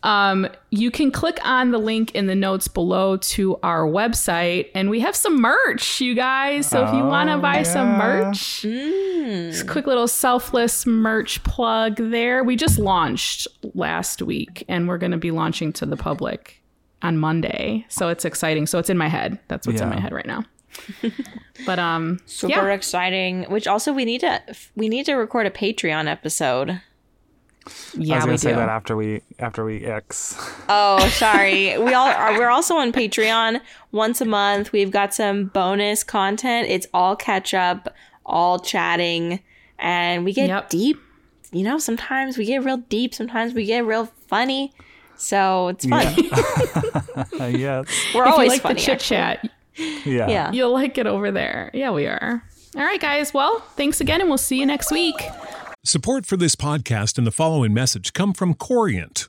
[0.04, 4.90] Um, you can click on the link in the notes below to our website, and
[4.90, 6.66] we have some merch, you guys.
[6.66, 11.42] So if you want to Oh, buy some merch, just a quick little selfless merch
[11.44, 12.42] plug there.
[12.42, 16.60] We just launched last week, and we're going to be launching to the public
[17.02, 17.84] on Monday.
[17.88, 18.66] So it's exciting.
[18.66, 19.38] So it's in my head.
[19.48, 20.44] That's what's in my head right now.
[21.66, 22.72] but um, Super yeah.
[22.74, 23.44] exciting.
[23.44, 24.40] Which also we need to
[24.76, 26.70] we need to record a Patreon episode.
[26.70, 26.80] I
[27.94, 28.38] Yeah, was we gonna do.
[28.38, 30.36] say that after we after we X.
[30.68, 31.76] Oh, sorry.
[31.78, 32.38] we all are.
[32.38, 33.60] We're also on Patreon
[33.92, 34.72] once a month.
[34.72, 36.68] We've got some bonus content.
[36.68, 39.40] It's all catch up, all chatting,
[39.78, 40.70] and we get Yep.
[40.70, 41.00] deep.
[41.52, 43.14] You know, sometimes we get real deep.
[43.14, 44.72] Sometimes we get real funny.
[45.22, 46.06] So it's fun.
[47.40, 47.86] Uh, yes.
[48.14, 48.74] We're if you always like funny.
[48.74, 50.28] the chit chat, Yeah.
[50.28, 50.52] Yeah.
[50.52, 51.70] you'll like it over there.
[51.72, 52.42] Yeah, we are.
[52.76, 53.32] All right, guys.
[53.32, 55.14] Well, thanks again, and we'll see you next week.
[55.84, 59.28] Support for this podcast and the following message come from Corient.